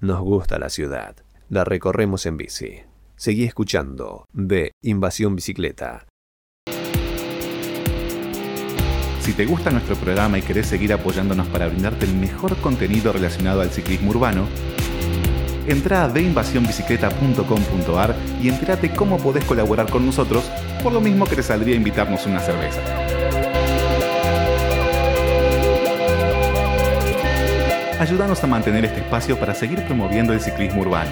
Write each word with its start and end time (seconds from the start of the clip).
Nos 0.00 0.20
gusta 0.20 0.60
la 0.60 0.68
ciudad. 0.68 1.16
La 1.48 1.64
recorremos 1.64 2.24
en 2.26 2.36
bici. 2.36 2.82
Seguí 3.16 3.42
escuchando 3.42 4.26
de 4.32 4.70
Invasión 4.80 5.34
Bicicleta. 5.34 6.06
Si 9.20 9.32
te 9.32 9.44
gusta 9.44 9.72
nuestro 9.72 9.96
programa 9.96 10.38
y 10.38 10.42
querés 10.42 10.68
seguir 10.68 10.92
apoyándonos 10.92 11.48
para 11.48 11.66
brindarte 11.66 12.06
el 12.06 12.14
mejor 12.14 12.56
contenido 12.58 13.12
relacionado 13.12 13.60
al 13.60 13.70
ciclismo 13.70 14.10
urbano, 14.10 14.46
entra 15.66 16.04
a 16.04 16.08
deinvasionbicicleta.com.ar 16.08 18.14
y 18.40 18.50
entérate 18.50 18.92
cómo 18.92 19.18
podés 19.18 19.44
colaborar 19.46 19.90
con 19.90 20.06
nosotros, 20.06 20.48
por 20.80 20.92
lo 20.92 21.00
mismo 21.00 21.26
que 21.26 21.34
te 21.34 21.42
saldría 21.42 21.74
invitarnos 21.74 22.24
una 22.24 22.38
cerveza. 22.38 23.17
Ayúdanos 27.98 28.44
a 28.44 28.46
mantener 28.46 28.84
este 28.84 29.00
espacio 29.00 29.36
para 29.40 29.56
seguir 29.56 29.82
promoviendo 29.84 30.32
el 30.32 30.40
ciclismo 30.40 30.82
urbano. 30.82 31.10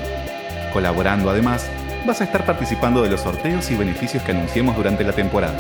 Colaborando 0.72 1.29
además, 1.29 1.68
vas 2.07 2.21
a 2.21 2.25
estar 2.25 2.46
participando 2.46 3.03
de 3.03 3.11
los 3.11 3.22
sorteos 3.22 3.68
y 3.72 3.75
beneficios 3.75 4.22
que 4.22 4.31
anunciemos 4.31 4.76
durante 4.76 5.03
la 5.03 5.12
temporada. 5.12 5.57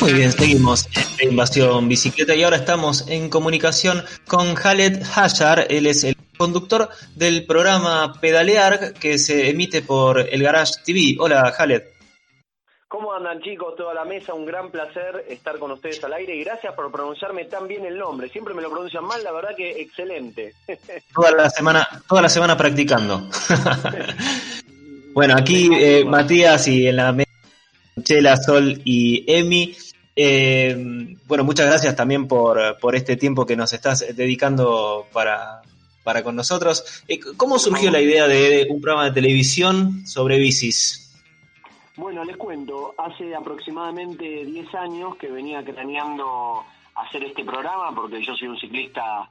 Muy 0.00 0.12
bien, 0.14 0.32
seguimos 0.32 0.88
en 1.18 1.30
Invasión 1.32 1.86
Bicicleta 1.88 2.34
y 2.34 2.42
ahora 2.42 2.56
estamos 2.56 3.06
en 3.08 3.28
comunicación 3.28 4.04
con 4.26 4.54
Khaled 4.54 5.02
Hayar. 5.14 5.66
Él 5.68 5.86
es 5.86 6.02
el 6.04 6.16
conductor 6.38 6.88
del 7.14 7.44
programa 7.44 8.18
Pedalear 8.22 8.94
que 8.94 9.18
se 9.18 9.50
emite 9.50 9.82
por 9.82 10.18
el 10.18 10.42
Garage 10.42 10.74
TV. 10.82 11.16
Hola, 11.18 11.52
Khaled. 11.54 11.95
¿Cómo 12.88 13.12
andan 13.12 13.40
chicos? 13.40 13.74
Toda 13.76 13.92
la 13.94 14.04
mesa, 14.04 14.32
un 14.32 14.46
gran 14.46 14.70
placer 14.70 15.24
estar 15.28 15.58
con 15.58 15.72
ustedes 15.72 16.02
al 16.04 16.12
aire 16.12 16.36
y 16.36 16.44
gracias 16.44 16.72
por 16.74 16.90
pronunciarme 16.92 17.46
tan 17.46 17.66
bien 17.66 17.84
el 17.84 17.98
nombre. 17.98 18.28
Siempre 18.28 18.54
me 18.54 18.62
lo 18.62 18.70
pronuncian 18.70 19.04
mal, 19.04 19.24
la 19.24 19.32
verdad 19.32 19.56
que 19.56 19.80
excelente. 19.80 20.54
Toda 21.14 21.32
la 21.32 21.50
semana, 21.50 21.88
toda 22.08 22.22
la 22.22 22.28
semana 22.28 22.56
practicando. 22.56 23.28
bueno, 25.14 25.34
aquí 25.36 25.68
eh, 25.72 26.04
Matías 26.04 26.68
y 26.68 26.86
en 26.86 26.96
la 26.96 27.12
mesa 27.12 27.30
Chela, 28.02 28.36
Sol 28.36 28.80
y 28.84 29.24
Emi 29.26 29.74
eh, 30.18 30.74
bueno, 31.26 31.44
muchas 31.44 31.66
gracias 31.66 31.94
también 31.94 32.26
por, 32.26 32.78
por, 32.78 32.96
este 32.96 33.16
tiempo 33.16 33.44
que 33.44 33.54
nos 33.54 33.74
estás 33.74 34.02
dedicando 34.16 35.06
para, 35.12 35.60
para 36.02 36.22
con 36.22 36.34
nosotros. 36.34 37.02
Eh, 37.06 37.20
¿Cómo 37.36 37.58
surgió 37.58 37.90
la 37.90 38.00
idea 38.00 38.26
de 38.26 38.66
un 38.70 38.80
programa 38.80 39.04
de 39.06 39.12
televisión 39.12 40.06
sobre 40.06 40.38
bicis? 40.38 41.05
Bueno, 41.96 42.24
les 42.24 42.36
cuento, 42.36 42.94
hace 42.98 43.34
aproximadamente 43.34 44.44
10 44.44 44.74
años 44.74 45.16
que 45.16 45.30
venía 45.30 45.64
craneando 45.64 46.62
hacer 46.94 47.24
este 47.24 47.42
programa 47.42 47.94
porque 47.94 48.22
yo 48.22 48.34
soy 48.34 48.48
un 48.48 48.58
ciclista 48.58 49.30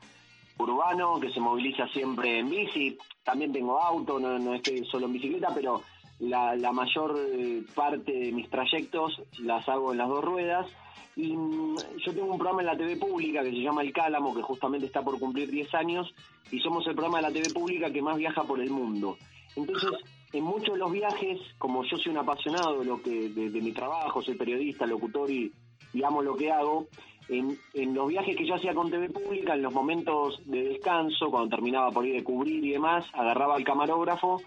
urbano 0.58 1.20
que 1.20 1.32
se 1.32 1.40
moviliza 1.40 1.88
siempre 1.90 2.40
en 2.40 2.50
bici, 2.50 2.98
también 3.24 3.54
tengo 3.54 3.80
auto, 3.80 4.20
no, 4.20 4.40
no 4.40 4.56
estoy 4.56 4.84
solo 4.86 5.06
en 5.06 5.14
bicicleta, 5.14 5.54
pero 5.54 5.84
la, 6.20 6.56
la 6.56 6.72
mayor 6.72 7.16
eh, 7.18 7.62
parte 7.76 8.12
de 8.12 8.32
mis 8.32 8.50
trayectos 8.50 9.22
las 9.40 9.68
hago 9.70 9.92
en 9.92 10.00
las 10.00 10.08
dos 10.08 10.24
ruedas. 10.24 10.68
Y 11.16 11.36
mm, 11.36 11.76
yo 11.98 12.14
tengo 12.14 12.32
un 12.32 12.38
programa 12.38 12.62
en 12.62 12.68
la 12.68 12.78
TV 12.78 12.98
pública 12.98 13.44
que 13.44 13.52
se 13.52 13.62
llama 13.62 13.84
El 13.84 13.94
Cálamo, 13.94 14.34
que 14.34 14.42
justamente 14.42 14.88
está 14.88 15.02
por 15.02 15.20
cumplir 15.20 15.52
10 15.52 15.74
años, 15.76 16.14
y 16.52 16.60
somos 16.60 16.86
el 16.88 16.94
programa 16.94 17.18
de 17.18 17.24
la 17.24 17.32
TV 17.32 17.54
pública 17.54 17.92
que 17.92 18.02
más 18.02 18.18
viaja 18.18 18.44
por 18.44 18.60
el 18.60 18.70
mundo. 18.70 19.18
Entonces, 19.56 19.92
en 20.38 20.44
muchos 20.44 20.74
de 20.74 20.80
los 20.80 20.92
viajes, 20.92 21.40
como 21.58 21.84
yo 21.84 21.98
soy 21.98 22.12
un 22.12 22.18
apasionado 22.18 22.80
de, 22.80 22.86
lo 22.86 23.02
que, 23.02 23.30
de, 23.30 23.62
mi 23.62 23.72
trabajo, 23.72 24.22
soy 24.22 24.36
periodista, 24.36 24.86
locutor 24.86 25.32
y, 25.32 25.52
y 25.94 26.04
amo 26.04 26.22
lo 26.22 26.36
que 26.36 26.52
hago, 26.52 26.88
en, 27.30 27.58
en, 27.74 27.96
los 27.96 28.10
viajes 28.10 28.36
que 28.36 28.46
yo 28.46 28.56
hacía 28.56 28.74
con 28.74 28.92
TV 28.92 29.10
Pública, 29.10 29.54
en 29.54 29.62
los 29.62 29.74
momentos 29.74 30.42
de 30.46 30.64
descanso, 30.64 31.32
cuando 31.32 31.56
terminaba 31.56 31.90
por 31.92 32.06
ir 32.06 32.16
de 32.16 32.24
cubrir 32.24 32.64
y 32.64 32.72
demás, 32.72 33.06
agarraba 33.14 33.56
al 33.56 33.64
camarógrafo 33.64 34.42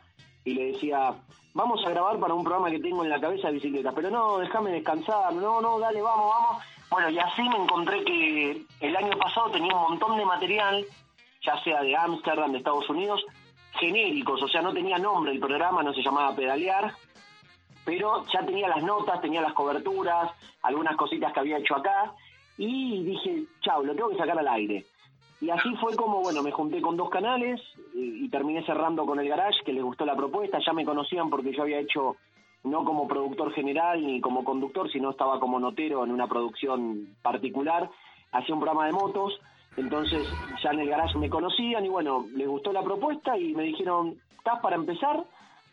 y 0.44 0.54
le 0.54 0.72
decía, 0.72 1.14
vamos 1.54 1.80
a 1.86 1.90
grabar 1.90 2.18
para 2.18 2.34
un 2.34 2.44
programa 2.44 2.70
que 2.70 2.80
tengo 2.80 3.02
en 3.02 3.10
la 3.10 3.20
cabeza 3.20 3.48
de 3.48 3.54
bicicleta, 3.54 3.92
pero 3.92 4.10
no, 4.10 4.38
déjame 4.38 4.70
descansar, 4.72 5.32
no, 5.34 5.60
no, 5.60 5.78
dale, 5.78 6.02
vamos, 6.02 6.26
vamos. 6.28 6.62
Bueno, 6.90 7.10
y 7.10 7.18
así 7.18 7.42
me 7.42 7.56
encontré 7.56 8.04
que 8.04 8.62
el 8.80 8.96
año 8.96 9.16
pasado 9.18 9.50
tenía 9.50 9.74
un 9.74 9.90
montón 9.90 10.16
de 10.16 10.24
material, 10.24 10.84
ya 11.42 11.62
sea 11.62 11.82
de 11.82 11.96
Ámsterdam, 11.96 12.52
de 12.52 12.58
Estados 12.58 12.88
Unidos, 12.88 13.24
genéricos, 13.72 14.42
o 14.42 14.48
sea, 14.48 14.62
no 14.62 14.72
tenía 14.72 14.98
nombre 14.98 15.32
el 15.32 15.40
programa, 15.40 15.82
no 15.82 15.92
se 15.92 16.02
llamaba 16.02 16.34
Pedalear, 16.34 16.92
pero 17.84 18.24
ya 18.32 18.44
tenía 18.44 18.68
las 18.68 18.82
notas, 18.82 19.20
tenía 19.20 19.40
las 19.40 19.52
coberturas, 19.52 20.30
algunas 20.62 20.96
cositas 20.96 21.32
que 21.32 21.40
había 21.40 21.58
hecho 21.58 21.76
acá, 21.76 22.12
y 22.56 23.04
dije, 23.04 23.44
chao, 23.60 23.82
lo 23.82 23.94
tengo 23.94 24.10
que 24.10 24.18
sacar 24.18 24.38
al 24.38 24.48
aire. 24.48 24.84
Y 25.40 25.50
así 25.50 25.74
fue 25.76 25.94
como, 25.94 26.20
bueno, 26.20 26.42
me 26.42 26.50
junté 26.50 26.80
con 26.80 26.96
dos 26.96 27.08
canales 27.08 27.60
y, 27.94 28.28
terminé 28.28 28.64
cerrando 28.64 29.06
con 29.06 29.20
el 29.20 29.28
Garage, 29.28 29.62
que 29.64 29.72
les 29.72 29.84
gustó 29.84 30.04
la 30.04 30.16
propuesta, 30.16 30.58
ya 30.58 30.72
me 30.72 30.84
conocían 30.84 31.30
porque 31.30 31.52
yo 31.54 31.62
había 31.62 31.78
hecho 31.78 32.16
no 32.64 32.84
como 32.84 33.06
productor 33.06 33.52
general 33.52 34.04
ni 34.04 34.20
como 34.20 34.42
conductor, 34.42 34.90
sino 34.90 35.10
estaba 35.10 35.38
como 35.38 35.60
notero 35.60 36.04
en 36.04 36.10
una 36.10 36.26
producción 36.26 37.16
particular, 37.22 37.88
hacía 38.32 38.54
un 38.54 38.60
programa 38.60 38.86
de 38.86 38.92
motos, 38.92 39.40
entonces 39.78 40.26
ya 40.62 40.70
en 40.70 40.80
el 40.80 40.88
garage 40.88 41.18
me 41.18 41.30
conocían 41.30 41.84
y 41.84 41.88
bueno, 41.88 42.26
les 42.34 42.48
gustó 42.48 42.72
la 42.72 42.82
propuesta 42.82 43.38
y 43.38 43.54
me 43.54 43.62
dijeron, 43.62 44.16
¿estás 44.36 44.60
para 44.60 44.76
empezar 44.76 45.24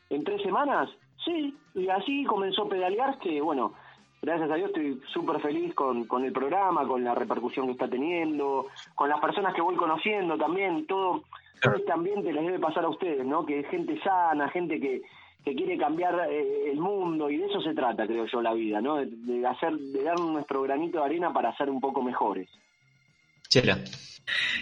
en 0.10 0.24
tres 0.24 0.42
semanas? 0.42 0.90
Sí, 1.24 1.56
y 1.74 1.90
así 1.90 2.24
comenzó 2.26 2.70
Pedalear, 2.70 3.18
que 3.20 3.42
bueno, 3.42 3.74
gracias 4.22 4.52
a 4.52 4.56
Dios 4.56 4.70
estoy 4.70 5.02
súper 5.12 5.40
feliz 5.42 5.74
con, 5.74 6.06
con 6.06 6.24
el 6.24 6.32
programa, 6.32 6.88
con 6.88 7.04
la 7.04 7.16
repercusión 7.16 7.66
que 7.66 7.74
está 7.74 7.88
teniendo, 7.88 8.68
con 8.94 9.10
las 9.10 9.20
personas 9.20 9.54
que 9.54 9.62
voy 9.62 9.76
conociendo 9.76 10.38
también, 10.38 10.86
todo, 10.86 11.24
todo 11.62 11.76
este 11.76 11.92
ambiente 11.92 12.32
les 12.32 12.46
debe 12.46 12.60
pasar 12.60 12.86
a 12.86 12.90
ustedes, 12.90 13.26
¿no? 13.26 13.46
Que 13.46 13.62
es 13.62 13.68
gente 13.70 14.00
sana, 14.02 14.50
gente 14.50 14.80
que, 14.80 15.02
que 15.44 15.56
quiere 15.56 15.78
cambiar 15.78 16.28
eh, 16.30 16.72
el 16.72 16.80
mundo 16.80 17.30
y 17.30 17.38
de 17.38 17.46
eso 17.46 17.62
se 17.62 17.74
trata, 17.74 18.08
creo 18.08 18.26
yo, 18.26 18.42
la 18.42 18.54
vida, 18.54 18.82
¿no? 18.82 18.98
De, 18.98 19.48
hacer, 19.48 19.78
de 19.78 20.04
dar 20.04 20.20
nuestro 20.20 20.64
granito 20.64 21.00
de 21.00 21.06
arena 21.06 21.32
para 21.32 21.56
ser 21.56 21.70
un 21.70 21.80
poco 21.80 22.02
mejores. 22.02 22.50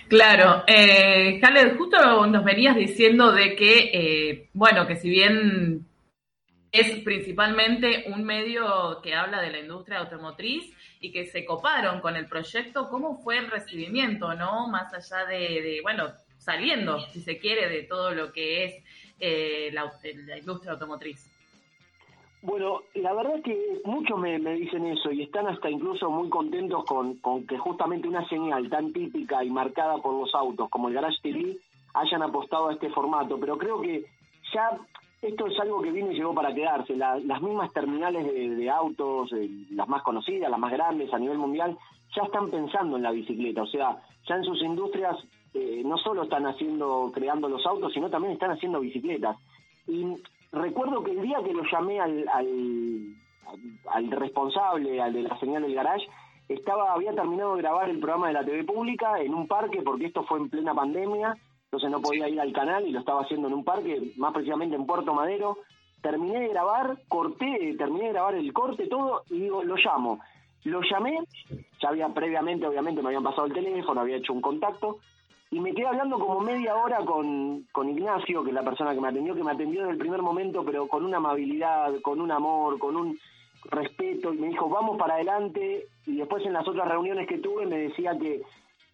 Claro, 0.08 0.64
eh, 0.68 1.42
justo 1.78 2.28
nos 2.28 2.44
venías 2.44 2.76
diciendo 2.76 3.31
de 3.31 3.56
que, 3.56 3.92
eh, 3.94 4.50
bueno, 4.54 4.86
que 4.86 4.98
si 4.98 5.09
bien 5.09 5.86
es 6.74 7.04
principalmente 7.04 8.06
un 8.08 8.24
medio 8.24 9.00
que 9.04 9.14
habla 9.14 9.42
de 9.42 9.52
la 9.52 9.59
industria 9.59 10.00
automotriz 10.00 10.74
y 11.00 11.12
que 11.12 11.28
se 11.28 11.46
coparon 11.46 12.02
con 12.02 12.16
el 12.16 12.26
proyecto. 12.26 12.90
¿Cómo 12.90 13.22
fue 13.22 13.38
el 13.38 13.52
recibimiento, 13.52 14.34
no? 14.34 14.68
Más 14.70 14.92
allá 14.92 15.25
de, 15.25 15.80
bueno, 15.84 16.12
saliendo, 16.38 17.00
si 17.12 17.22
se 17.22 17.38
quiere, 17.38 17.70
de 17.70 17.84
todo 17.84 18.12
lo 18.12 18.31
que 18.31 18.64
es 18.66 18.84
eh, 19.20 19.70
la, 19.72 19.92
industria 20.38 20.72
automotriz. 20.72 21.30
Bueno, 22.44 22.81
la 22.96 23.14
verdad 23.14 23.38
es 23.38 23.44
que 23.44 23.81
muchos 23.86 24.20
me, 24.20 24.38
dicen 24.38 24.86
eso 24.86 25.12
y 25.14 25.24
están 25.24 25.48
hasta 25.48 25.70
incluso 25.70 26.12
muy 26.12 26.30
contentos 26.30 26.84
con, 26.84 27.16
con 27.16 27.48
que 27.48 27.58
justamente 27.58 28.06
una 28.06 28.28
señal 28.28 28.70
tan 28.70 28.92
típica 28.92 29.46
y 29.46 29.50
marcada 29.50 29.98
por 30.00 30.14
los 30.14 30.36
autos 30.36 30.70
como 30.70 30.90
el 30.90 30.94
Garage 30.94 31.22
TV 31.22 31.58
hayan 31.94 32.22
apostado 32.22 32.68
a 32.68 32.74
este 32.74 32.90
formato, 32.90 33.40
pero 33.40 33.58
creo 33.58 33.80
que 33.80 34.04
ya 34.54 34.78
esto 35.22 35.48
es 35.48 35.58
algo 35.58 35.81
que 35.81 35.92
vino 35.92 36.12
y 36.12 36.16
llegó 36.16 36.34
para 36.34 36.54
quedarse. 36.54 36.98
las 36.98 37.42
mismas 37.42 37.72
terminales 37.72 38.26
de, 38.26 38.70
autos, 38.70 39.31
eh, 39.31 39.50
las 39.72 39.88
más 39.88 40.04
conocidas, 40.04 40.52
las 40.52 40.60
más 40.60 40.72
grandes 40.74 41.14
a 41.14 41.20
nivel 41.20 41.38
mundial, 41.38 41.78
ya 42.14 42.24
están 42.24 42.52
pensando 42.52 42.98
en 42.98 43.04
la 43.04 43.12
bicicleta. 43.12 43.62
O 43.62 43.68
sea, 43.68 44.02
ya 44.28 44.36
en 44.36 44.44
sus 44.44 44.62
industrias 44.62 45.16
eh, 45.54 45.81
no 45.86 45.98
solo 45.98 46.24
están 46.24 46.46
haciendo, 46.46 47.10
creando 47.14 47.48
los 47.48 47.66
autos, 47.66 47.94
sino 47.94 48.10
también 48.10 48.34
están 48.34 48.52
haciendo 48.52 48.81
bicicletas. 48.81 49.38
Y 49.88 50.18
recuerdo 50.53 51.03
que 51.03 51.12
el 51.12 51.22
día 51.22 51.40
que 51.44 51.53
lo 51.53 51.64
llamé 51.64 52.00
al, 52.00 52.25
al, 52.30 53.16
al 53.90 54.12
responsable, 54.12 55.02
al 55.02 55.14
de 55.14 55.24
la 55.24 55.38
señal 55.40 55.64
del 55.64 55.75
garage, 55.75 56.08
estaba, 56.47 56.94
había 56.94 57.14
terminado 57.14 57.56
de 57.56 57.62
grabar 57.62 57.90
el 57.90 58.00
programa 58.00 58.28
de 58.28 58.33
la 58.33 58.45
TV 58.45 58.63
pública 58.63 59.19
en 59.19 59.33
un 59.33 59.48
parque, 59.48 59.81
porque 59.81 60.06
esto 60.06 60.24
fue 60.24 60.39
en 60.39 60.50
plena 60.50 60.74
pandemia, 60.74 61.36
entonces 61.66 61.89
no 61.89 62.01
podía 62.01 62.30
ir 62.30 62.39
al 62.39 62.54
canal 62.54 62.86
y 62.86 62.92
lo 62.92 63.00
estaba 63.00 63.22
haciendo 63.22 63.48
en 63.48 63.56
un 63.56 63.63
parque, 63.63 64.13
más 64.18 64.33
precisamente 64.33 64.75
en 64.75 64.86
Puerto 64.86 65.13
Madero. 65.13 65.57
Terminé 66.01 66.42
de 66.42 66.50
grabar, 66.50 66.98
corté, 67.07 67.75
terminé 67.78 68.07
de 68.07 68.13
grabar 68.13 68.36
el 68.36 68.51
corte, 68.51 68.88
todo, 68.88 69.24
y 69.30 69.39
digo, 69.39 69.63
lo 69.63 69.75
llamo. 69.78 70.19
Lo 70.66 70.81
llamé, 70.81 71.18
ya 71.81 71.89
había 71.89 72.10
previamente, 72.10 72.68
obviamente, 72.68 73.01
me 73.01 73.07
habían 73.10 73.24
pasado 73.24 73.48
el 73.48 73.54
teléfono, 73.54 74.01
había 74.01 74.18
hecho 74.18 74.33
un 74.33 74.42
contacto, 74.42 75.00
y 75.54 75.60
me 75.60 75.74
quedé 75.74 75.88
hablando 75.88 76.18
como 76.18 76.40
media 76.40 76.76
hora 76.76 76.98
con, 77.06 77.68
con 77.72 77.90
Ignacio, 77.90 78.44
que 78.44 78.50
es 78.50 78.56
la 78.56 78.64
persona 78.64 78.94
que 78.94 79.02
me 79.02 79.10
atendió, 79.10 79.36
que 79.36 79.44
me 79.44 79.52
atendió 79.52 79.82
desde 79.82 79.94
el 79.94 80.00
primer 80.00 80.22
momento, 80.22 80.64
pero 80.66 80.88
con 80.88 81.06
una 81.06 81.18
amabilidad, 81.18 81.94
con 82.02 82.20
un 82.20 82.32
amor, 82.32 82.80
con 82.80 82.96
un 82.96 83.20
respeto, 83.66 84.34
y 84.34 84.38
me 84.38 84.48
dijo, 84.48 84.68
vamos 84.70 84.98
para 84.98 85.16
adelante, 85.16 85.88
y 86.06 86.18
después 86.18 86.46
en 86.46 86.54
las 86.54 86.68
otras 86.68 86.88
reuniones 86.88 87.28
que 87.28 87.38
tuve 87.38 87.66
me 87.66 87.78
decía 87.78 88.18
que 88.20 88.42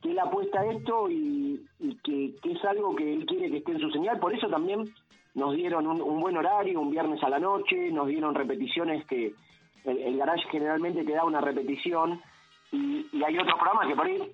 que 0.02 0.12
él 0.12 0.20
apuesta 0.20 0.62
a 0.62 0.66
esto 0.66 1.10
y, 1.10 1.66
que, 2.04 2.34
es 2.44 2.66
algo 2.66 2.96
que 2.96 3.14
él 3.14 3.26
quiere 3.26 3.50
que 3.50 3.58
esté 3.58 3.74
en 3.74 3.80
su 3.80 3.90
señal. 3.92 4.20
Por 4.20 4.34
eso 4.34 4.48
también 4.48 4.86
nos 5.36 5.56
dieron 5.56 5.88
un, 5.88 6.20
buen 6.20 6.38
horario, 6.38 6.80
un 6.80 6.92
viernes 6.92 7.22
a 7.24 7.30
la 7.30 7.40
noche, 7.40 7.92
nos 7.92 8.08
dieron 8.08 8.34
repeticiones 8.34 9.06
que 9.06 9.34
el, 9.86 10.18
garage 10.18 10.48
generalmente 10.52 11.04
te 11.04 11.14
da 11.14 11.26
una 11.26 11.42
repetición 11.42 12.22
y, 12.72 13.08
hay 13.24 13.38
otros 13.38 13.56
programas 13.56 13.88
que 13.88 13.96
por 13.96 14.06
ahí, 14.06 14.32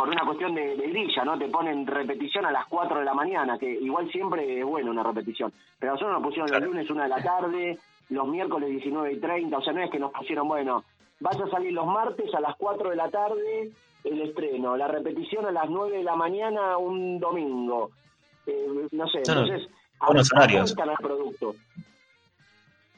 por 0.00 0.08
una 0.08 0.24
cuestión 0.24 0.54
de, 0.54 0.76
grilla, 0.76 1.26
¿no? 1.26 1.38
Te 1.38 1.48
ponen 1.48 1.86
repetición 1.86 2.46
a 2.46 2.50
las 2.50 2.64
4 2.68 3.00
de 3.00 3.04
la 3.04 3.12
mañana, 3.12 3.58
que 3.58 3.70
igual 3.70 4.10
siempre 4.10 4.60
es 4.60 4.64
bueno 4.64 4.92
una 4.92 5.02
repetición. 5.02 5.52
Pero 5.78 5.92
nosotros 5.92 6.14
nos 6.14 6.22
pusieron 6.22 6.50
los 6.50 6.62
lunes 6.62 6.88
una 6.88 7.02
de 7.02 7.10
la 7.10 7.22
tarde, 7.22 7.78
los 8.08 8.26
miércoles 8.26 8.70
19 8.70 9.12
y 9.12 9.20
30, 9.20 9.58
o 9.58 9.62
sea, 9.62 9.74
no 9.74 9.82
es 9.82 9.90
que 9.90 9.98
nos 9.98 10.10
pusieron, 10.10 10.48
bueno, 10.48 10.84
vas 11.18 11.36
a 11.38 11.50
salir 11.50 11.74
los 11.74 11.86
martes 11.86 12.32
a 12.34 12.40
las 12.40 12.56
4 12.56 12.88
de 12.88 12.96
la 12.96 13.10
tarde 13.10 13.72
el 14.02 14.22
estreno, 14.22 14.74
la 14.74 14.88
repetición 14.88 15.44
a 15.44 15.52
las 15.52 15.68
9 15.68 15.98
de 15.98 16.02
la 16.02 16.16
mañana 16.16 16.78
un 16.78 17.20
domingo. 17.20 17.90
Eh, 18.46 18.88
no 18.92 19.06
sé, 19.06 19.18
entonces, 19.18 19.68
buenos 20.00 20.32
horarios. 20.32 20.74
el 20.78 20.94
producto. 20.96 21.56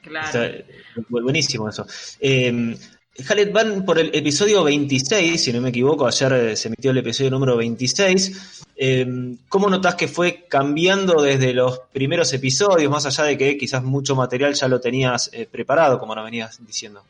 Claro. 0.03 0.39
buenísimo 1.09 1.67
eso. 1.67 1.85
Eh, 2.21 2.77
van 3.53 3.85
por 3.85 3.99
el 3.99 4.09
episodio 4.13 4.63
26, 4.63 5.43
si 5.43 5.53
no 5.53 5.61
me 5.61 5.69
equivoco, 5.69 6.07
ayer 6.07 6.33
eh, 6.33 6.55
se 6.55 6.69
emitió 6.69 6.91
el 6.91 6.97
episodio 6.97 7.29
número 7.29 7.55
26. 7.57 8.65
Eh, 8.75 9.35
¿Cómo 9.47 9.69
notas 9.69 9.95
que 9.95 10.07
fue 10.07 10.45
cambiando 10.49 11.21
desde 11.21 11.53
los 11.53 11.79
primeros 11.91 12.33
episodios, 12.33 12.91
más 12.91 13.05
allá 13.05 13.25
de 13.25 13.37
que 13.37 13.57
quizás 13.57 13.83
mucho 13.83 14.15
material 14.15 14.53
ya 14.53 14.67
lo 14.67 14.79
tenías 14.79 15.29
eh, 15.31 15.47
preparado, 15.49 15.99
como 15.99 16.15
nos 16.15 16.25
venías 16.25 16.65
diciendo? 16.65 17.03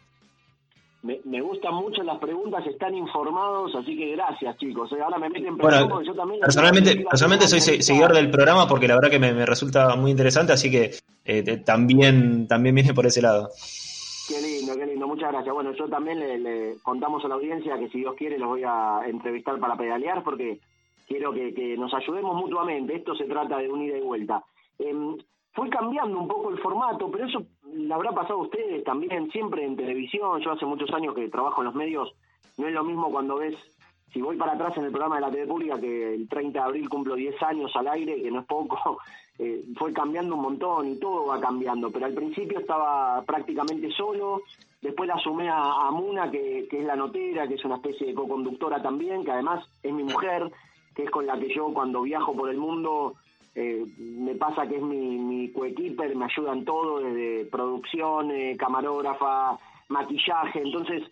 Me, 1.03 1.19
me, 1.25 1.41
gustan 1.41 1.73
mucho 1.73 2.01
las 2.03 2.17
preguntas, 2.17 2.65
están 2.65 2.95
informados, 2.95 3.73
así 3.75 3.97
que 3.97 4.11
gracias 4.11 4.57
chicos. 4.57 4.89
Ahora 5.01 5.17
me 5.17 5.29
meten 5.29 5.57
bueno, 5.57 6.01
yo 6.01 6.13
también... 6.13 6.39
Personalmente, 6.41 6.95
personalmente 7.09 7.47
soy 7.47 7.59
seguidor 7.81 8.13
del 8.13 8.29
programa 8.29 8.67
porque 8.67 8.87
la 8.87 8.95
verdad 8.95 9.09
que 9.09 9.19
me, 9.19 9.45
resulta 9.45 9.95
muy 9.95 10.11
interesante, 10.11 10.53
así 10.53 10.71
que 10.71 10.91
también, 11.65 12.47
también 12.47 12.75
viene 12.75 12.93
por 12.93 13.05
ese 13.05 13.21
lado. 13.21 13.49
Qué 14.27 14.39
lindo, 14.41 14.75
qué 14.77 14.85
lindo, 14.85 15.05
muchas 15.05 15.31
gracias. 15.31 15.53
Bueno, 15.53 15.73
yo 15.73 15.89
también 15.89 16.19
le, 16.19 16.77
contamos 16.81 17.23
a 17.25 17.27
la 17.27 17.35
audiencia 17.35 17.77
que 17.77 17.89
si 17.89 17.99
Dios 17.99 18.15
quiere 18.15 18.39
los 18.39 18.47
voy 18.47 18.63
a 18.63 19.01
entrevistar 19.05 19.59
para 19.59 19.75
pedalear 19.75 20.23
porque 20.23 20.59
quiero 21.07 21.33
que, 21.33 21.75
nos 21.77 21.93
ayudemos 21.93 22.35
mutuamente. 22.35 22.95
Esto 22.95 23.15
se 23.15 23.25
trata 23.25 23.57
de 23.57 23.69
un 23.69 23.81
ida 23.81 23.97
y 23.97 24.01
vuelta. 24.01 24.43
Eh, 24.79 24.93
fue 25.51 25.69
cambiando 25.69 26.17
un 26.19 26.27
poco 26.27 26.51
el 26.51 26.57
formato, 26.59 27.11
pero 27.11 27.27
eso 27.27 27.43
le 27.73 27.93
habrá 27.93 28.11
pasado 28.11 28.39
a 28.39 28.43
ustedes 28.43 28.83
también, 28.83 29.29
siempre 29.31 29.65
en 29.65 29.75
televisión. 29.75 30.39
Yo 30.41 30.51
hace 30.51 30.65
muchos 30.65 30.89
años 30.91 31.13
que 31.13 31.27
trabajo 31.29 31.61
en 31.61 31.65
los 31.65 31.75
medios. 31.75 32.13
No 32.57 32.67
es 32.67 32.73
lo 32.73 32.83
mismo 32.83 33.11
cuando 33.11 33.35
ves, 33.35 33.55
si 34.13 34.21
voy 34.21 34.37
para 34.37 34.53
atrás 34.53 34.77
en 34.77 34.85
el 34.85 34.91
programa 34.91 35.15
de 35.15 35.21
la 35.21 35.31
TV 35.31 35.47
Pública, 35.47 35.79
que 35.79 36.13
el 36.13 36.29
30 36.29 36.59
de 36.59 36.65
abril 36.65 36.89
cumplo 36.89 37.15
10 37.15 37.41
años 37.43 37.75
al 37.75 37.87
aire, 37.89 38.21
que 38.21 38.31
no 38.31 38.39
es 38.39 38.45
poco, 38.45 38.99
eh, 39.39 39.63
fue 39.77 39.91
cambiando 39.93 40.35
un 40.35 40.41
montón 40.41 40.89
y 40.89 40.95
todo 40.97 41.25
va 41.25 41.39
cambiando, 41.39 41.89
pero 41.91 42.05
al 42.05 42.13
principio 42.13 42.59
estaba 42.59 43.23
prácticamente 43.23 43.89
solo, 43.91 44.43
después 44.81 45.07
la 45.07 45.17
sumé 45.17 45.49
a, 45.49 45.89
Muna, 45.91 46.29
que, 46.29 46.67
es 46.71 46.85
la 46.85 46.95
notera, 46.95 47.47
que 47.47 47.55
es 47.55 47.65
una 47.65 47.75
especie 47.75 48.07
de 48.07 48.13
co-conductora 48.13 48.81
también, 48.81 49.23
que 49.23 49.31
además 49.31 49.67
es 49.81 49.91
mi 49.91 50.03
mujer, 50.03 50.51
que 50.95 51.03
es 51.03 51.09
con 51.09 51.25
la 51.25 51.39
que 51.39 51.53
yo 51.53 51.73
cuando 51.73 52.03
viajo 52.03 52.35
por 52.35 52.49
el 52.49 52.57
mundo 52.57 53.15
eh, 53.55 53.85
me 53.97 54.35
pasa 54.35 54.67
que 54.67 54.75
es 54.75 54.81
mi, 54.83 55.17
mi 55.17 55.51
coequiper, 55.51 56.15
me 56.15 56.25
ayuda 56.25 56.53
en 56.53 56.65
todo, 56.65 56.99
desde 56.99 57.45
producción, 57.45 58.29
eh, 58.31 58.55
camarógrafa, 58.57 59.57
maquillaje, 59.89 60.61
entonces 60.61 61.03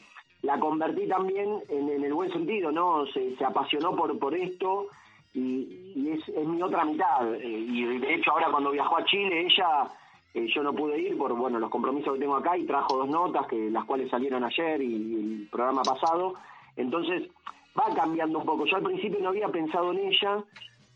la 0.44 0.60
convertí 0.60 1.08
también 1.08 1.60
en, 1.70 2.04
el 2.04 2.14
buen 2.14 2.32
sentido, 2.32 2.72
¿no? 2.72 3.06
Se, 3.08 3.36
se 3.36 3.46
apasionó 3.46 3.96
por, 3.96 4.18
por 4.18 4.36
esto 4.36 4.88
y, 5.34 6.10
es, 6.10 6.28
es, 6.28 6.48
mi 6.48 6.62
otra 6.62 6.84
mitad. 6.84 7.34
Eh, 7.36 7.48
y 7.48 8.00
de 8.00 8.16
hecho 8.16 8.32
ahora 8.32 8.50
cuando 8.52 8.72
viajó 8.72 8.98
a 8.98 9.06
Chile, 9.06 9.42
ella, 9.42 9.88
eh, 10.34 10.48
yo 10.54 10.64
no 10.64 10.74
pude 10.74 11.00
ir 11.00 11.18
por 11.18 11.34
bueno 11.34 11.60
los 11.60 11.70
compromisos 11.70 12.14
que 12.14 12.20
tengo 12.20 12.36
acá 12.36 12.58
y 12.58 12.66
trajo 12.66 12.98
dos 12.98 13.10
notas, 13.10 13.48
que 13.48 13.70
las 13.70 13.86
cuales 13.86 14.10
salieron 14.10 14.44
ayer 14.44 14.82
y, 14.82 15.42
el 15.42 15.48
programa 15.50 15.84
pasado. 15.84 16.34
Entonces 16.76 17.30
va 17.78 17.94
cambiando 17.96 18.40
un 18.40 18.46
poco. 18.46 18.66
Yo 18.66 18.78
al 18.78 18.84
principio 18.84 19.20
no 19.22 19.30
había 19.30 19.48
pensado 19.50 19.92
en 19.92 20.00
ella, 20.00 20.44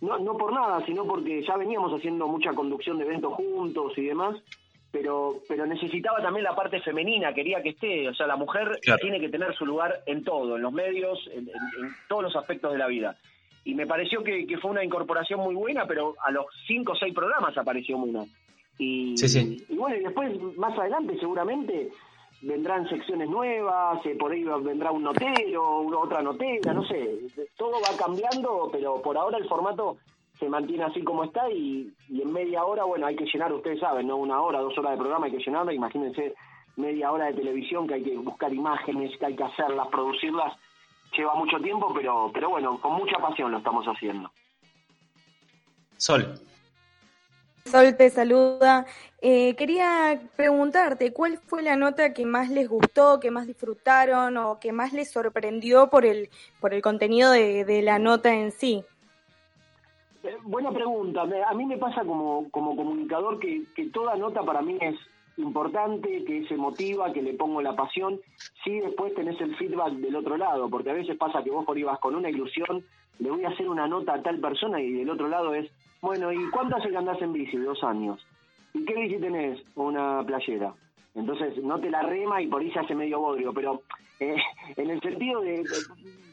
no, 0.02 0.20
no 0.20 0.38
por 0.38 0.54
nada, 0.54 0.86
sino 0.86 1.06
porque 1.06 1.44
ya 1.44 1.56
veníamos 1.56 1.94
haciendo 1.94 2.28
mucha 2.28 2.54
conducción 2.54 2.98
de 2.98 3.06
eventos 3.06 3.34
juntos 3.34 3.98
y 3.98 4.06
demás. 4.06 4.36
Pero, 4.92 5.42
pero 5.50 5.66
necesitaba 5.66 6.22
también 6.22 6.46
la 6.46 6.56
parte 6.56 6.80
femenina, 6.80 7.34
quería 7.34 7.62
que 7.62 7.70
esté, 7.70 8.08
o 8.08 8.14
sea, 8.14 8.28
la 8.28 8.38
mujer 8.38 8.80
tiene 9.02 9.20
que 9.20 9.28
tener 9.28 9.54
su 9.54 9.66
lugar 9.66 10.04
en 10.06 10.24
todo, 10.24 10.56
en 10.56 10.62
los 10.62 10.72
medios, 10.72 11.20
en 11.34 11.50
todos 12.08 12.24
los 12.24 12.36
aspectos 12.38 12.72
de 12.72 12.78
la 12.78 12.88
vida 12.88 13.18
y 13.66 13.74
me 13.74 13.88
pareció 13.88 14.24
que, 14.24 14.48
fue 14.62 14.72
una 14.72 14.86
incorporación 14.86 15.42
muy 15.42 15.56
buena, 15.56 15.86
pero 15.86 16.14
a 16.24 16.32
los 16.32 16.46
cinco 16.68 16.94
o 16.94 16.96
seis 16.96 17.14
programas 17.14 17.58
apareció 17.58 17.98
Muna. 17.98 18.24
Y, 18.78 19.16
y 19.70 19.76
bueno, 19.76 19.96
y 19.96 20.02
después, 20.02 20.40
más 20.56 20.78
adelante, 20.78 21.18
seguramente 21.20 21.90
vendrán 22.42 22.88
secciones 22.88 23.28
nuevas, 23.28 24.06
eh, 24.06 24.16
por 24.20 24.32
ahí 24.32 24.44
vendrá 24.44 24.92
un 24.92 25.04
notero, 25.04 25.80
una 25.80 25.98
otra 25.98 26.22
notera, 26.22 26.74
no 26.74 26.86
sé, 26.86 27.22
todo 27.58 27.72
va 27.72 27.98
cambiando, 27.98 28.70
pero 28.72 29.02
por 29.02 29.18
ahora 29.18 29.38
el 29.40 29.48
formato 29.48 29.98
se 30.38 30.48
mantiene 30.48 30.84
así 30.84 31.02
como 31.02 31.24
está 31.24 31.50
y, 31.50 31.92
y 32.10 32.22
en 32.22 32.32
media 32.32 32.66
hora, 32.66 32.84
bueno, 32.84 33.08
hay 33.08 33.16
que 33.16 33.26
llenar, 33.26 33.52
ustedes 33.52 33.80
saben, 33.80 34.08
¿no? 34.08 34.18
Una 34.18 34.42
hora, 34.42 34.60
dos 34.60 34.78
horas 34.78 34.92
de 34.92 34.98
programa 34.98 35.26
hay 35.26 35.32
que 35.32 35.44
llenarlo, 35.44 35.72
imagínense 35.72 36.36
media 36.76 37.12
hora 37.12 37.28
de 37.28 37.34
televisión 37.34 37.88
que 37.88 37.96
hay 37.96 38.04
que 38.04 38.18
buscar 38.18 38.54
imágenes, 38.54 39.18
que 39.18 39.26
hay 39.26 39.36
que 39.36 39.44
hacerlas, 39.44 39.88
producirlas, 39.88 40.54
lleva 41.18 41.36
mucho 41.36 41.58
tiempo, 41.60 41.94
pero, 41.94 42.32
pero 42.34 42.50
bueno, 42.50 42.80
con 42.82 42.94
mucha 42.94 43.18
pasión 43.18 43.52
lo 43.52 43.58
estamos 43.58 43.86
haciendo. 43.86 44.32
Sol. 45.98 46.40
Sol 47.66 47.96
te 47.98 48.10
saluda. 48.10 48.86
Eh, 49.22 49.56
quería 49.56 50.22
preguntarte, 50.36 51.12
¿cuál 51.14 51.40
fue 51.40 51.64
la 51.64 51.76
nota 51.76 52.14
que 52.14 52.26
más 52.26 52.50
les 52.50 52.70
gustó, 52.70 53.20
que 53.20 53.32
más 53.32 53.48
disfrutaron 53.48 54.38
o 54.38 54.60
que 54.60 54.72
más 54.72 54.94
les 54.94 55.12
sorprendió 55.12 55.90
por 55.90 56.06
el, 56.06 56.30
por 56.60 56.74
el 56.74 56.82
contenido 56.82 57.32
de, 57.32 57.82
la 57.82 57.98
nota 57.98 58.34
en 58.34 58.52
sí? 58.52 58.84
Eh, 60.24 60.38
buena 60.44 60.72
pregunta. 60.72 61.22
A 61.22 61.54
mí 61.56 61.66
me 61.66 61.78
pasa 61.78 62.02
como, 62.02 62.50
como 62.52 62.76
comunicador 62.76 63.40
que, 63.40 63.64
que 63.76 63.86
toda 63.90 64.16
nota 64.16 64.44
para 64.44 64.62
mí 64.62 64.78
es 64.80 64.96
importante, 65.38 66.24
que 66.24 66.48
se 66.48 66.56
motiva, 66.56 67.12
que 67.12 67.22
le 67.22 67.34
pongo 67.34 67.62
la 67.62 67.76
pasión, 67.76 68.20
si 68.64 68.80
después 68.80 69.14
tenés 69.16 69.40
el 69.42 69.56
feedback 69.56 69.94
del 69.94 70.16
otro 70.16 70.38
lado, 70.38 70.70
porque 70.70 70.92
a 70.92 70.94
veces 70.94 71.18
pasa 71.18 71.44
que 71.44 71.52
vos 71.52 71.66
por 71.66 71.78
ibas 71.78 72.00
con 72.00 72.16
una 72.16 72.30
ilusión, 72.30 72.84
le 73.20 73.32
voy 73.32 73.46
a 73.46 73.50
hacer 73.50 73.70
una 73.70 73.88
nota 73.88 74.14
a 74.14 74.22
tal 74.22 74.40
persona 74.40 74.82
y 74.82 74.92
del 74.92 75.10
otro 75.10 75.28
lado 75.28 75.54
es, 75.54 75.70
bueno, 76.02 76.32
¿y 76.32 76.50
cuánto 76.52 76.78
hace 76.78 76.90
que 76.90 76.98
andás 76.98 77.22
en 77.22 77.34
bici? 77.34 77.58
Dos 77.58 77.84
años. 77.84 78.26
¿Y 78.74 78.86
qué 78.86 78.94
bici 78.96 79.18
tenés? 79.18 79.62
Una 79.76 80.24
playera. 80.26 80.74
Entonces 81.16 81.58
no 81.64 81.80
te 81.80 81.90
la 81.90 82.02
rema 82.02 82.42
y 82.42 82.48
por 82.48 82.62
ahí 82.62 82.72
se 82.72 82.80
hace 82.80 82.94
medio 82.94 83.20
bodrio, 83.20 83.54
pero 83.54 83.82
eh, 84.20 84.36
en 84.76 84.90
el 84.90 85.02
sentido 85.02 85.42
de, 85.42 85.64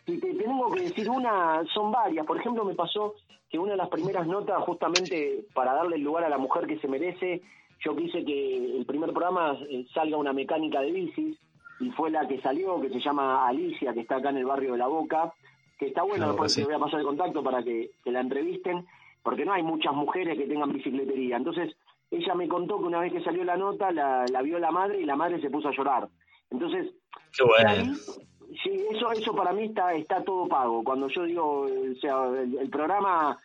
si 0.06 0.18
te 0.18 0.34
tengo 0.34 0.70
que 0.72 0.82
decir 0.82 1.08
una, 1.08 1.62
son 1.72 1.92
varias. 1.92 2.26
Por 2.26 2.38
ejemplo, 2.38 2.64
me 2.64 2.74
pasó 2.74 3.14
que 3.48 3.58
una 3.58 3.72
de 3.72 3.76
las 3.76 3.88
primeras 3.88 4.26
notas, 4.26 4.62
justamente 4.64 5.44
para 5.54 5.74
darle 5.74 5.96
el 5.96 6.02
lugar 6.02 6.24
a 6.24 6.28
la 6.28 6.38
mujer 6.38 6.66
que 6.66 6.78
se 6.78 6.88
merece, 6.88 7.42
yo 7.84 7.96
quise 7.96 8.24
que 8.24 8.76
el 8.78 8.86
primer 8.86 9.10
programa 9.10 9.58
eh, 9.68 9.84
salga 9.92 10.16
una 10.16 10.32
mecánica 10.32 10.80
de 10.80 10.92
bicis 10.92 11.36
y 11.80 11.90
fue 11.90 12.10
la 12.10 12.26
que 12.28 12.40
salió, 12.40 12.80
que 12.80 12.90
se 12.90 13.00
llama 13.00 13.46
Alicia, 13.46 13.92
que 13.92 14.00
está 14.00 14.16
acá 14.16 14.30
en 14.30 14.38
el 14.38 14.44
barrio 14.44 14.72
de 14.72 14.78
La 14.78 14.86
Boca, 14.86 15.32
que 15.78 15.88
está 15.88 16.02
bueno, 16.02 16.28
después 16.28 16.54
te 16.54 16.64
voy 16.64 16.74
a 16.74 16.78
pasar 16.78 17.00
el 17.00 17.06
contacto 17.06 17.42
para 17.42 17.62
que, 17.62 17.90
la 18.04 18.20
entrevisten, 18.20 18.86
porque 19.22 19.44
no 19.44 19.52
hay 19.52 19.64
muchas 19.64 19.92
mujeres 19.94 20.38
que 20.38 20.46
tengan 20.46 20.72
bicicletería. 20.72 21.36
Entonces, 21.36 21.74
ella 22.10 22.34
me 22.34 22.46
contó 22.46 22.78
que 22.78 22.84
una 22.84 23.00
vez 23.00 23.12
que 23.12 23.24
salió 23.24 23.42
la 23.42 23.56
nota, 23.56 23.90
la, 23.90 24.42
vio 24.42 24.60
la 24.60 24.70
madre 24.70 25.00
y 25.00 25.04
la 25.04 25.16
madre 25.16 25.40
se 25.40 25.50
puso 25.50 25.68
a 25.68 25.76
llorar. 25.76 26.08
Entonces, 26.50 26.92
Qué 27.36 27.42
bueno. 27.42 27.94
sí, 28.62 28.84
eso, 28.92 29.10
eso 29.10 29.34
para 29.34 29.52
mí 29.52 29.64
está, 29.64 29.92
está 29.94 30.22
todo 30.22 30.46
pago. 30.46 30.84
Cuando 30.84 31.08
yo 31.08 31.24
digo, 31.24 31.62
o 31.62 31.94
sea, 32.00 32.28
el 32.28 32.70
programa 32.70 33.36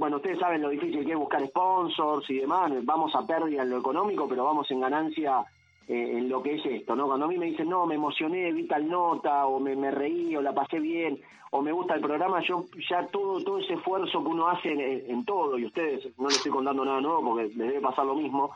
bueno, 0.00 0.16
ustedes 0.16 0.38
saben 0.38 0.62
lo 0.62 0.70
difícil 0.70 1.04
que 1.04 1.12
es 1.12 1.18
buscar 1.18 1.46
sponsors 1.46 2.30
y 2.30 2.38
demás, 2.38 2.72
vamos 2.84 3.14
a 3.14 3.26
pérdida 3.26 3.60
en 3.60 3.68
lo 3.68 3.80
económico, 3.80 4.26
pero 4.26 4.44
vamos 4.44 4.70
en 4.70 4.80
ganancia 4.80 5.44
eh, 5.86 6.16
en 6.16 6.26
lo 6.26 6.42
que 6.42 6.54
es 6.54 6.64
esto, 6.64 6.96
¿no? 6.96 7.06
Cuando 7.06 7.26
a 7.26 7.28
mí 7.28 7.36
me 7.36 7.44
dicen, 7.44 7.68
no, 7.68 7.84
me 7.84 7.96
emocioné, 7.96 8.50
vi 8.50 8.66
tal 8.66 8.88
nota, 8.88 9.44
o 9.44 9.60
me, 9.60 9.90
reí, 9.90 10.34
o 10.34 10.40
la 10.40 10.54
pasé 10.54 10.80
bien, 10.80 11.20
o 11.50 11.60
me 11.60 11.70
gusta 11.70 11.96
el 11.96 12.00
programa, 12.00 12.40
yo 12.40 12.64
ya 12.88 13.08
todo 13.08 13.44
todo 13.44 13.58
ese 13.58 13.74
esfuerzo 13.74 14.24
que 14.24 14.30
uno 14.30 14.48
hace 14.48 14.72
en, 14.72 15.22
todo, 15.26 15.58
y 15.58 15.66
ustedes 15.66 16.08
no 16.18 16.28
les 16.28 16.38
estoy 16.38 16.52
contando 16.52 16.82
nada 16.82 17.02
nuevo 17.02 17.22
porque 17.22 17.48
les 17.48 17.58
debe 17.58 17.80
pasar 17.82 18.06
lo 18.06 18.14
mismo, 18.14 18.52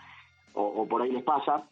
o, 0.54 0.88
por 0.88 1.02
ahí 1.02 1.12
les 1.12 1.24
pasa, 1.24 1.62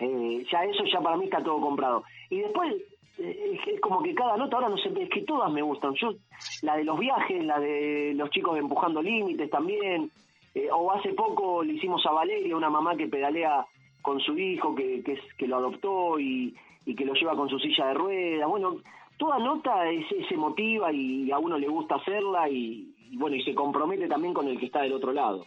eh, 0.00 0.46
ya 0.50 0.64
eso 0.64 0.82
ya 0.90 1.02
para 1.02 1.18
mí 1.18 1.24
está 1.24 1.44
todo 1.44 1.60
comprado. 1.60 2.04
Y 2.30 2.38
después 2.38 2.72
es 3.18 3.80
como 3.80 4.02
que 4.02 4.14
cada 4.14 4.36
nota 4.36 4.56
ahora 4.56 4.68
no 4.68 4.76
sé, 4.76 4.90
es 4.98 5.08
que 5.08 5.22
todas 5.22 5.50
me 5.50 5.62
gustan. 5.62 5.94
Yo, 5.94 6.14
la 6.62 6.76
de 6.76 6.84
los 6.84 6.98
viajes, 6.98 7.44
la 7.44 7.60
de 7.60 8.12
los 8.14 8.30
chicos 8.30 8.58
empujando 8.58 9.02
límites 9.02 9.50
también, 9.50 10.10
eh, 10.54 10.68
o 10.72 10.92
hace 10.92 11.12
poco 11.12 11.62
le 11.62 11.74
hicimos 11.74 12.04
a 12.06 12.12
Valeria, 12.12 12.56
una 12.56 12.70
mamá 12.70 12.96
que 12.96 13.08
pedalea 13.08 13.64
con 14.02 14.20
su 14.20 14.36
hijo, 14.36 14.74
que, 14.74 15.02
que, 15.02 15.12
es, 15.12 15.20
que 15.38 15.46
lo 15.46 15.56
adoptó 15.56 16.18
y, 16.18 16.54
y 16.84 16.94
que 16.94 17.04
lo 17.04 17.14
lleva 17.14 17.36
con 17.36 17.48
su 17.48 17.58
silla 17.58 17.86
de 17.86 17.94
ruedas. 17.94 18.48
Bueno, 18.48 18.76
toda 19.16 19.38
nota 19.38 19.88
es, 19.90 20.04
se 20.28 20.36
motiva 20.36 20.92
y 20.92 21.30
a 21.30 21.38
uno 21.38 21.58
le 21.58 21.68
gusta 21.68 21.96
hacerla 21.96 22.48
y, 22.48 22.94
y 23.10 23.16
bueno, 23.16 23.36
y 23.36 23.42
se 23.42 23.54
compromete 23.54 24.08
también 24.08 24.34
con 24.34 24.48
el 24.48 24.58
que 24.58 24.66
está 24.66 24.82
del 24.82 24.92
otro 24.92 25.12
lado. 25.12 25.46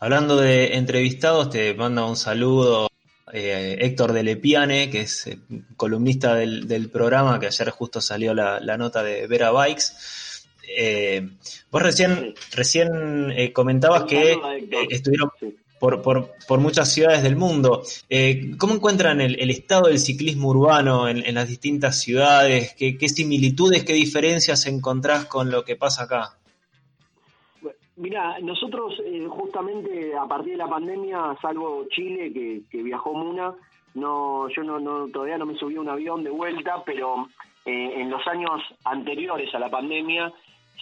Hablando 0.00 0.36
de 0.36 0.76
entrevistados, 0.76 1.50
te 1.50 1.74
manda 1.74 2.04
un 2.04 2.16
saludo 2.16 2.88
eh, 3.32 3.76
Héctor 3.80 4.12
de 4.12 4.22
Lepiane, 4.22 4.90
que 4.90 5.02
es 5.02 5.26
eh, 5.26 5.38
columnista 5.76 6.34
del, 6.34 6.90
programa, 6.90 7.38
que 7.38 7.46
ayer 7.46 7.70
justo 7.70 8.00
salió 8.00 8.34
la, 8.34 8.76
nota 8.76 9.02
de 9.02 9.26
Vera 9.26 9.50
Bikes. 9.50 9.84
Eh, 10.76 11.28
vos 11.70 11.82
recién, 11.82 12.34
recién 12.52 13.52
comentabas 13.52 14.04
que 14.04 14.38
estuvieron 14.90 15.30
por, 15.78 16.58
muchas 16.58 16.92
ciudades 16.92 17.22
del 17.22 17.36
mundo. 17.36 17.82
¿Cómo 18.58 18.74
encuentran 18.74 19.20
el, 19.20 19.50
estado 19.50 19.88
del 19.88 19.98
ciclismo 19.98 20.48
urbano 20.48 21.08
en, 21.08 21.34
las 21.34 21.48
distintas 21.48 22.00
ciudades? 22.00 22.74
¿Qué, 22.76 22.96
¿Qué, 22.98 23.08
similitudes, 23.08 23.84
qué 23.84 23.92
diferencias 23.92 24.66
encontrás 24.66 25.26
con 25.26 25.50
lo 25.50 25.64
que 25.64 25.76
pasa 25.76 26.04
acá? 26.04 26.36
Mira, 27.96 28.38
nosotros 28.40 28.94
eh, 29.04 29.26
justamente 29.28 30.16
a 30.16 30.26
partir 30.26 30.52
de 30.52 30.58
la 30.58 30.68
pandemia, 30.68 31.36
salvo 31.42 31.84
Chile, 31.90 32.32
que, 32.70 32.82
viajó 32.82 33.12
Muna, 33.12 33.54
no, 33.94 34.48
yo 34.48 34.62
no, 34.62 34.80
no, 34.80 35.08
todavía 35.08 35.36
no 35.36 35.46
me 35.46 35.56
subí 35.56 35.76
a 35.76 35.80
un 35.80 35.88
avión 35.88 36.24
de 36.24 36.30
vuelta, 36.30 36.82
pero 36.86 37.28
eh, 37.66 37.92
en 37.96 38.08
los 38.08 38.26
años 38.26 38.62
anteriores 38.84 39.54
a 39.54 39.58
la 39.58 39.70
pandemia 39.70 40.32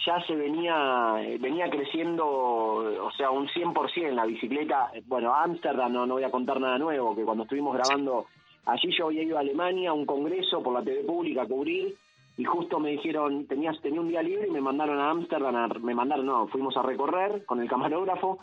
ya 0.05 0.19
se 0.25 0.35
venía 0.35 1.15
venía 1.39 1.69
creciendo, 1.69 2.25
o 2.25 3.11
sea, 3.11 3.29
un 3.29 3.47
100% 3.47 4.13
la 4.13 4.25
bicicleta. 4.25 4.91
Bueno, 5.05 5.35
Ámsterdam 5.35 5.91
no, 5.91 6.05
no 6.07 6.15
voy 6.15 6.23
a 6.23 6.31
contar 6.31 6.59
nada 6.59 6.77
nuevo, 6.77 7.15
que 7.15 7.23
cuando 7.23 7.43
estuvimos 7.43 7.75
grabando 7.75 8.25
allí 8.65 8.89
yo 8.97 9.07
había 9.07 9.23
ido 9.23 9.37
a 9.37 9.41
Alemania 9.41 9.89
a 9.89 9.93
un 9.93 10.05
congreso 10.05 10.61
por 10.61 10.73
la 10.73 10.83
TV 10.83 11.03
pública 11.03 11.43
a 11.43 11.47
cubrir 11.47 11.95
y 12.41 12.43
justo 12.43 12.79
me 12.79 12.89
dijeron, 12.89 13.45
tenías, 13.45 13.79
tenía 13.81 14.01
un 14.01 14.07
día 14.07 14.23
libre 14.23 14.47
y 14.47 14.51
me 14.51 14.61
mandaron 14.61 14.97
a 14.97 15.11
Ámsterdam, 15.11 15.71
me 15.83 15.93
mandaron, 15.93 16.25
no, 16.25 16.47
fuimos 16.47 16.75
a 16.75 16.81
recorrer 16.81 17.45
con 17.45 17.61
el 17.61 17.69
camarógrafo 17.69 18.39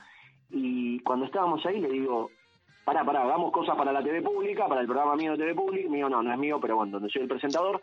y 0.50 1.00
cuando 1.00 1.26
estábamos 1.26 1.66
ahí 1.66 1.80
le 1.80 1.88
digo, 1.88 2.30
pará, 2.84 3.04
pará, 3.04 3.24
hagamos 3.24 3.50
cosas 3.50 3.76
para 3.76 3.92
la 3.92 4.00
TV 4.00 4.22
pública, 4.22 4.68
para 4.68 4.82
el 4.82 4.86
programa 4.86 5.16
mío 5.16 5.32
de 5.32 5.38
TV 5.38 5.54
pública, 5.56 5.90
mío 5.90 6.08
no, 6.08 6.22
no 6.22 6.32
es 6.32 6.38
mío, 6.38 6.60
pero 6.60 6.76
bueno, 6.76 6.92
donde 6.92 7.08
soy 7.08 7.22
el 7.22 7.28
presentador, 7.28 7.80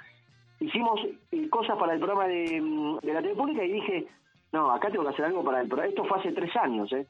hicimos 0.62 1.02
eh, 1.34 1.50
cosas 1.50 1.78
para 1.78 1.96
el 1.96 2.00
programa 2.00 2.28
de, 2.28 2.62
la 3.04 3.22
TV 3.22 3.36
pública 3.36 3.66
y 3.66 3.74
dije, 3.74 4.08
no, 4.54 4.72
acá 4.72 4.90
tengo 4.90 5.04
que 5.04 5.10
hacer 5.10 5.26
algo 5.26 5.44
para 5.44 5.60
el 5.60 5.68
programa, 5.68 5.90
esto 5.90 6.06
fue 6.06 6.20
hace 6.20 6.32
tres 6.32 6.56
años, 6.56 6.94
¿eh? 6.94 7.06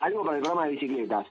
algo 0.00 0.24
para 0.24 0.38
el 0.38 0.42
programa 0.42 0.66
de 0.66 0.72
bicicletas. 0.72 1.28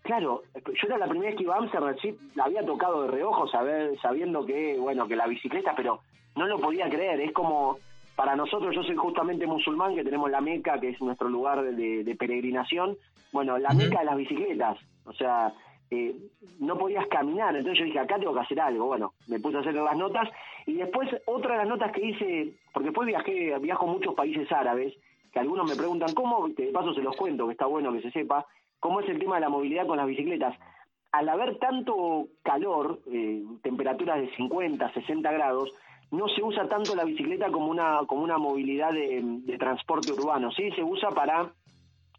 Claro, 0.00 0.44
yo 0.54 0.86
era 0.86 0.96
la 0.96 1.08
primera 1.08 1.28
vez 1.28 1.36
que 1.36 1.42
iba 1.42 1.56
a 1.56 1.58
Amsterdam, 1.58 1.94
sí, 2.00 2.16
la 2.34 2.44
había 2.44 2.64
tocado 2.64 3.02
de 3.02 3.08
reojo, 3.08 3.46
saber, 3.48 4.00
sabiendo 4.00 4.46
que, 4.46 4.78
bueno, 4.78 5.06
que 5.06 5.14
la 5.14 5.26
bicicleta, 5.26 5.74
pero 5.76 6.00
no 6.36 6.46
lo 6.46 6.58
podía 6.58 6.88
creer. 6.88 7.20
Es 7.20 7.32
como, 7.32 7.78
para 8.16 8.36
nosotros, 8.36 8.74
yo 8.74 8.82
soy 8.82 8.96
justamente 8.96 9.46
musulmán, 9.46 9.94
que 9.94 10.04
tenemos 10.04 10.30
la 10.30 10.40
Meca, 10.40 10.78
que 10.80 10.90
es 10.90 11.00
nuestro 11.00 11.28
lugar 11.28 11.62
de, 11.62 12.16
peregrinación. 12.18 12.96
Bueno, 13.32 13.58
la 13.58 13.72
Meca 13.72 14.00
de 14.00 14.04
las 14.04 14.16
bicicletas. 14.16 14.78
O 15.04 15.12
sea, 15.12 15.52
eh, 15.90 16.14
no 16.58 16.78
podías 16.78 17.06
caminar. 17.08 17.56
Entonces 17.56 17.78
yo 17.78 17.84
dije, 17.86 17.98
acá 17.98 18.18
tengo 18.18 18.34
que 18.34 18.40
hacer 18.40 18.60
algo. 18.60 18.86
Bueno, 18.86 19.14
me 19.26 19.40
puse 19.40 19.56
a 19.56 19.60
hacer 19.60 19.74
las 19.74 19.96
notas. 19.96 20.28
Y 20.66 20.74
después, 20.74 21.08
otra 21.26 21.52
de 21.52 21.58
las 21.58 21.68
notas 21.68 21.92
que 21.92 22.06
hice, 22.06 22.52
porque 22.72 22.88
después 22.88 23.06
viajé, 23.06 23.58
viajo 23.58 23.88
a 23.88 23.92
muchos 23.92 24.14
países 24.14 24.50
árabes, 24.52 24.94
que 25.32 25.38
algunos 25.38 25.68
me 25.68 25.76
preguntan 25.76 26.12
cómo, 26.14 26.48
de 26.48 26.66
paso 26.66 26.92
se 26.94 27.02
los 27.02 27.16
cuento, 27.16 27.46
que 27.46 27.52
está 27.52 27.66
bueno 27.66 27.92
que 27.92 28.02
se 28.02 28.10
sepa, 28.10 28.46
cómo 28.78 29.00
es 29.00 29.08
el 29.08 29.18
tema 29.18 29.36
de 29.36 29.42
la 29.42 29.48
movilidad 29.48 29.86
con 29.86 29.96
las 29.96 30.06
bicicletas. 30.06 30.56
Al 31.12 31.28
haber 31.28 31.58
tanto 31.58 32.28
calor, 32.42 33.00
eh, 33.06 33.42
temperaturas 33.62 34.20
de 34.20 34.34
50, 34.36 34.92
60 34.92 35.32
grados, 35.32 35.72
no 36.10 36.28
se 36.28 36.42
usa 36.42 36.68
tanto 36.68 36.94
la 36.94 37.04
bicicleta 37.04 37.50
como 37.50 37.66
una, 37.68 38.00
como 38.06 38.22
una 38.22 38.38
movilidad 38.38 38.92
de, 38.92 39.56
transporte 39.58 40.12
urbano, 40.12 40.50
sí 40.50 40.70
se 40.72 40.82
usa 40.82 41.10
para 41.10 41.52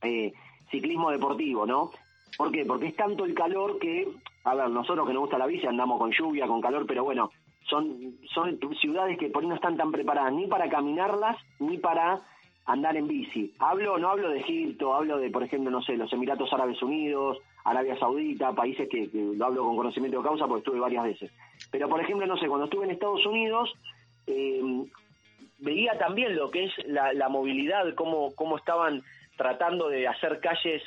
eh, 0.01 0.33
ciclismo 0.69 1.11
deportivo, 1.11 1.65
¿no? 1.65 1.91
¿Por 2.37 2.51
qué? 2.51 2.65
Porque 2.65 2.87
es 2.87 2.95
tanto 2.95 3.25
el 3.25 3.33
calor 3.33 3.77
que, 3.79 4.07
a 4.45 4.55
ver, 4.55 4.69
nosotros 4.69 5.05
que 5.05 5.13
nos 5.13 5.21
gusta 5.21 5.37
la 5.37 5.47
bici 5.47 5.67
andamos 5.67 5.99
con 5.99 6.11
lluvia, 6.11 6.47
con 6.47 6.61
calor, 6.61 6.85
pero 6.87 7.03
bueno, 7.03 7.31
son, 7.69 8.17
son 8.33 8.57
ciudades 8.79 9.17
que 9.17 9.29
por 9.29 9.43
ahí 9.43 9.49
no 9.49 9.55
están 9.55 9.77
tan 9.77 9.91
preparadas 9.91 10.33
ni 10.33 10.47
para 10.47 10.69
caminarlas 10.69 11.37
ni 11.59 11.77
para 11.77 12.21
andar 12.65 12.95
en 12.95 13.07
bici. 13.07 13.53
Hablo, 13.59 13.97
no 13.97 14.09
hablo 14.09 14.29
de 14.29 14.39
Egipto, 14.39 14.93
hablo 14.93 15.17
de, 15.17 15.29
por 15.29 15.43
ejemplo, 15.43 15.69
no 15.71 15.81
sé, 15.81 15.97
los 15.97 16.11
Emiratos 16.13 16.51
Árabes 16.53 16.81
Unidos, 16.81 17.39
Arabia 17.63 17.97
Saudita, 17.97 18.53
países 18.53 18.87
que, 18.89 19.09
lo 19.13 19.45
hablo 19.45 19.63
con 19.63 19.75
conocimiento 19.75 20.19
de 20.19 20.23
causa 20.23 20.47
porque 20.47 20.59
estuve 20.59 20.79
varias 20.79 21.03
veces. 21.03 21.31
Pero, 21.69 21.87
por 21.87 22.01
ejemplo, 22.01 22.25
no 22.25 22.37
sé, 22.37 22.47
cuando 22.47 22.65
estuve 22.65 22.85
en 22.85 22.91
Estados 22.91 23.25
Unidos, 23.25 23.71
eh, 24.27 24.61
veía 25.59 25.97
también 25.97 26.35
lo 26.35 26.49
que 26.51 26.65
es 26.65 26.71
la, 26.87 27.29
movilidad, 27.29 27.93
cómo, 27.95 28.33
cómo 28.35 28.57
estaban 28.57 29.01
tratando 29.37 29.87
de 29.89 30.07
hacer 30.07 30.39
calles 30.39 30.81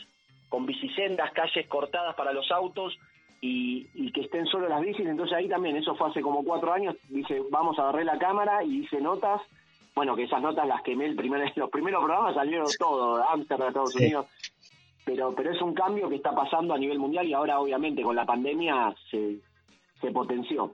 con 0.49 0.66
bicisendas, 0.66 1.33
calles 1.33 1.66
cortadas 1.69 2.14
para 2.14 2.33
los 2.33 2.50
autos 2.50 2.97
y, 3.40 4.12
que 4.12 4.23
estén 4.23 4.47
solo 4.47 4.69
las 4.69 4.81
bicis. 4.81 5.07
Entonces 5.07 5.37
ahí 5.37 5.49
también, 5.49 5.76
eso 5.76 5.95
fue 5.95 6.09
hace 6.09 6.21
como 6.21 6.45
cuatro 6.45 6.73
años, 6.73 6.97
dije, 7.09 7.43
vamos 7.50 7.78
a 7.78 7.83
agarrar 7.83 8.04
la 8.04 8.19
cámara 8.19 8.62
y 8.62 8.85
hice 8.85 9.00
notas. 9.00 9.40
Bueno, 9.95 10.16
que 10.16 10.25
esas 10.25 10.43
notas 10.43 10.66
las 10.66 10.83
quemé 10.83 11.07
el 11.07 11.14
primer, 11.14 11.52
los 11.57 11.71
primeros 11.71 12.02
programas 12.02 12.35
salieron 12.35 12.66
todo, 12.78 13.23
Amsterdam, 13.28 13.69
Estados 13.69 13.95
Unidos, 13.95 14.26
pero, 15.04 15.33
pero 15.37 15.52
es 15.52 15.62
un 15.62 15.73
cambio 15.73 16.09
que 16.09 16.16
está 16.16 16.35
pasando 16.35 16.75
a 16.75 16.78
nivel 16.78 16.99
mundial 16.99 17.26
y 17.26 17.33
ahora 17.33 17.61
obviamente 17.61 18.02
con 18.02 18.16
la 18.16 18.25
pandemia 18.25 18.93
se, 19.09 19.38
se 20.00 20.10
potenció. 20.10 20.72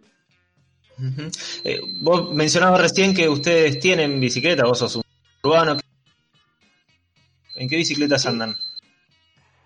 Eh, 1.64 1.80
vos 2.02 2.32
mencionabas 2.34 2.80
recién 2.80 3.14
que 3.14 3.28
ustedes 3.28 3.80
tienen 3.80 4.20
bicicleta, 4.20 4.64
vos 4.64 4.78
sos 4.78 4.96
un 4.96 5.02
urbano. 5.42 5.76
¿En 7.56 7.68
qué 7.68 7.76
bicicletas 7.76 8.26
andan? 8.26 8.54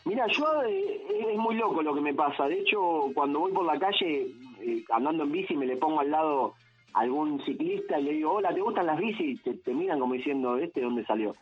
Mira, 0.04 0.26
yo 0.28 0.44
eh, 0.62 1.00
es 1.32 1.38
muy 1.38 1.56
loco 1.56 1.82
lo 1.82 1.94
que 1.94 2.00
me 2.00 2.14
pasa. 2.14 2.46
De 2.46 2.60
hecho, 2.60 3.10
cuando 3.14 3.40
voy 3.40 3.52
por 3.52 3.64
la 3.64 3.78
calle 3.78 4.28
eh, 4.60 4.84
andando 4.92 5.24
en 5.24 5.32
bici, 5.32 5.56
me 5.56 5.66
le 5.66 5.76
pongo 5.76 6.00
al 6.00 6.10
lado 6.10 6.54
a 6.92 7.00
algún 7.00 7.44
ciclista 7.44 7.98
y 7.98 8.04
le 8.04 8.12
digo, 8.12 8.34
hola, 8.34 8.54
¿te 8.54 8.60
gustan 8.60 8.86
las 8.86 8.98
bicis? 8.98 9.42
Te, 9.42 9.54
te 9.54 9.72
miran 9.72 9.98
como 9.98 10.14
diciendo, 10.14 10.58
¿este 10.58 10.82
dónde 10.82 11.04
salió? 11.04 11.34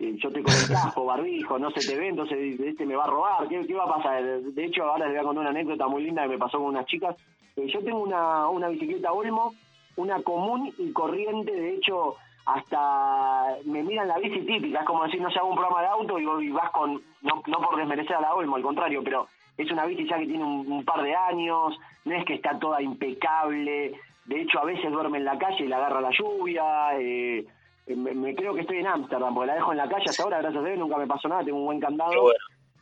Yo 0.00 0.32
te 0.32 0.42
con 0.42 0.54
el 0.54 0.68
casco, 0.68 1.04
barbijo, 1.04 1.58
no 1.58 1.70
se 1.70 1.86
te 1.86 1.98
ve, 1.98 2.08
entonces 2.08 2.58
este 2.58 2.86
me 2.86 2.96
va 2.96 3.04
a 3.04 3.08
robar, 3.08 3.48
¿qué, 3.48 3.74
va 3.74 3.84
a 3.84 3.94
pasar? 3.96 4.22
De 4.40 4.64
hecho, 4.64 4.84
ahora 4.84 5.06
les 5.06 5.14
voy 5.14 5.20
a 5.20 5.24
contar 5.24 5.40
una 5.42 5.50
anécdota 5.50 5.86
muy 5.86 6.02
linda 6.02 6.22
que 6.22 6.30
me 6.30 6.38
pasó 6.38 6.58
con 6.58 6.68
unas 6.68 6.86
chicas. 6.86 7.16
Eh, 7.56 7.66
yo 7.66 7.80
tengo 7.84 8.00
una, 8.00 8.48
una 8.48 8.68
bicicleta 8.68 9.12
Olmo, 9.12 9.54
una 9.96 10.22
común 10.22 10.72
y 10.78 10.90
corriente, 10.92 11.52
de 11.52 11.74
hecho, 11.74 12.16
hasta 12.46 13.56
me 13.64 13.82
miran 13.82 14.08
la 14.08 14.18
bici 14.18 14.40
típica, 14.40 14.80
es 14.80 14.86
como 14.86 15.04
decir, 15.04 15.20
no 15.20 15.30
sé, 15.30 15.38
hago 15.38 15.50
un 15.50 15.56
programa 15.56 15.82
de 15.82 15.88
auto 15.88 16.18
y, 16.18 16.50
vas 16.50 16.70
con, 16.70 17.02
no, 17.22 17.42
no 17.46 17.58
por 17.60 17.76
desmerecer 17.76 18.16
a 18.16 18.22
la 18.22 18.34
Olmo, 18.34 18.56
al 18.56 18.62
contrario, 18.62 19.02
pero 19.04 19.26
es 19.58 19.70
una 19.70 19.84
bici 19.84 20.08
ya 20.08 20.18
que 20.18 20.26
tiene 20.26 20.44
un, 20.44 20.84
par 20.84 21.02
de 21.02 21.14
años, 21.14 21.78
no 22.06 22.14
es 22.14 22.24
que 22.24 22.34
está 22.34 22.58
toda 22.58 22.80
impecable, 22.80 23.92
de 24.24 24.40
hecho 24.40 24.60
a 24.60 24.64
veces 24.64 24.90
duerme 24.90 25.18
en 25.18 25.26
la 25.26 25.38
calle 25.38 25.64
y 25.64 25.68
la 25.68 25.76
agarra 25.76 26.00
la 26.00 26.10
lluvia, 26.10 26.98
eh, 26.98 27.44
eh, 27.90 27.96
me, 27.96 28.34
creo 28.34 28.54
que 28.54 28.60
estoy 28.60 28.78
en 28.78 28.86
Ámsterdam, 28.86 29.34
porque 29.34 29.48
la 29.48 29.54
dejo 29.54 29.72
en 29.72 29.78
la 29.78 29.88
calle 29.88 30.04
hasta 30.08 30.22
ahora, 30.22 30.38
gracias 30.38 30.62
a 30.62 30.66
Dios, 30.66 30.78
nunca 30.78 30.96
me 30.96 31.06
pasó 31.06 31.28
nada, 31.28 31.44
tengo 31.44 31.58
un 31.58 31.66
buen 31.66 31.80
candado. 31.80 32.32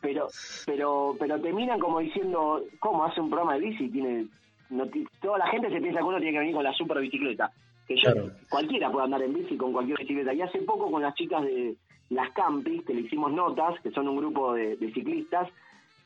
Pero, 0.01 0.27
pero, 0.65 1.15
pero 1.19 1.41
te 1.41 1.51
miran 1.51 1.79
como 1.79 1.99
diciendo, 1.99 2.61
¿cómo 2.79 3.03
hace 3.03 3.19
un 3.19 3.29
programa 3.29 3.55
de 3.55 3.61
bici? 3.61 3.89
Tiene, 3.89 4.27
no, 4.69 4.85
toda 5.21 5.39
la 5.39 5.47
gente 5.47 5.69
se 5.69 5.81
piensa 5.81 5.99
que 5.99 6.05
uno 6.05 6.17
tiene 6.17 6.33
que 6.33 6.39
venir 6.39 6.55
con 6.55 6.63
la 6.63 6.73
super 6.73 6.99
bicicleta. 6.99 7.51
Que 7.87 7.95
yo, 7.97 8.11
cualquiera 8.49 8.91
puede 8.91 9.05
andar 9.05 9.21
en 9.23 9.33
bici 9.33 9.57
con 9.57 9.73
cualquier 9.73 9.97
bicicleta. 9.97 10.33
Y 10.33 10.41
hace 10.41 10.59
poco 10.59 10.89
con 10.89 11.01
las 11.01 11.15
chicas 11.15 11.43
de 11.43 11.75
las 12.09 12.31
Campis, 12.31 12.83
que 12.85 12.93
le 12.93 13.01
hicimos 13.01 13.31
notas, 13.31 13.79
que 13.81 13.91
son 13.91 14.07
un 14.07 14.17
grupo 14.17 14.53
de, 14.53 14.77
ciclistas, 14.93 15.49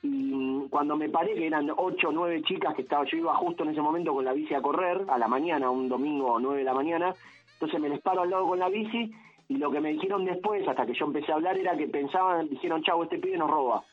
y 0.01 0.07
mm, 0.07 0.69
cuando 0.69 0.97
me 0.97 1.09
paré, 1.09 1.35
que 1.35 1.47
eran 1.47 1.69
ocho 1.77 2.09
o 2.09 2.11
nueve 2.11 2.41
chicas 2.43 2.73
que 2.75 2.81
estaba, 2.81 3.05
yo 3.05 3.17
iba 3.17 3.35
justo 3.35 3.63
en 3.63 3.69
ese 3.69 3.81
momento 3.81 4.13
con 4.13 4.25
la 4.25 4.33
bici 4.33 4.53
a 4.53 4.61
correr, 4.61 5.03
a 5.07 5.17
la 5.17 5.27
mañana, 5.27 5.69
un 5.69 5.87
domingo 5.87 6.39
nueve 6.39 6.59
de 6.59 6.65
la 6.65 6.73
mañana, 6.73 7.13
entonces 7.63 7.79
me 7.79 7.89
les 7.89 8.01
paro 8.01 8.23
al 8.23 8.29
lado 8.29 8.47
con 8.47 8.59
la 8.59 8.67
bici 8.67 9.09
y 9.47 9.55
lo 9.55 9.71
que 9.71 9.79
me 9.79 9.93
dijeron 9.93 10.25
después, 10.25 10.67
hasta 10.67 10.85
que 10.85 10.93
yo 10.93 11.05
empecé 11.05 11.31
a 11.31 11.35
hablar, 11.35 11.57
era 11.57 11.77
que 11.77 11.87
pensaban, 11.87 12.49
dijeron, 12.49 12.83
chavo, 12.83 13.03
este 13.03 13.19
pibe 13.19 13.37
nos 13.37 13.49
roba. 13.49 13.83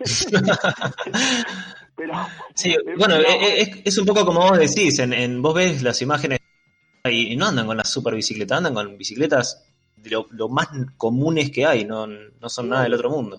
pero, 1.96 2.14
sí, 2.54 2.74
bueno, 2.98 3.16
eh, 3.16 3.62
eh, 3.62 3.82
es, 3.84 3.98
un 3.98 4.06
poco 4.06 4.24
como 4.24 4.40
vos 4.40 4.58
decís, 4.58 4.98
en, 4.98 5.42
vos 5.42 5.54
ves 5.54 5.82
las 5.82 6.00
imágenes 6.02 6.40
y, 7.04 7.36
no 7.36 7.46
andan 7.46 7.66
con 7.66 7.76
las 7.76 7.90
super 7.90 8.14
bicicletas, 8.14 8.58
andan 8.58 8.74
con 8.74 8.98
bicicletas 8.98 9.64
de 9.96 10.10
lo, 10.10 10.48
más 10.48 10.68
comunes 10.96 11.50
que 11.50 11.66
hay, 11.66 11.84
no, 11.84 12.06
no 12.06 12.48
son 12.48 12.68
nada 12.68 12.84
del 12.84 12.94
otro 12.94 13.10
mundo. 13.10 13.38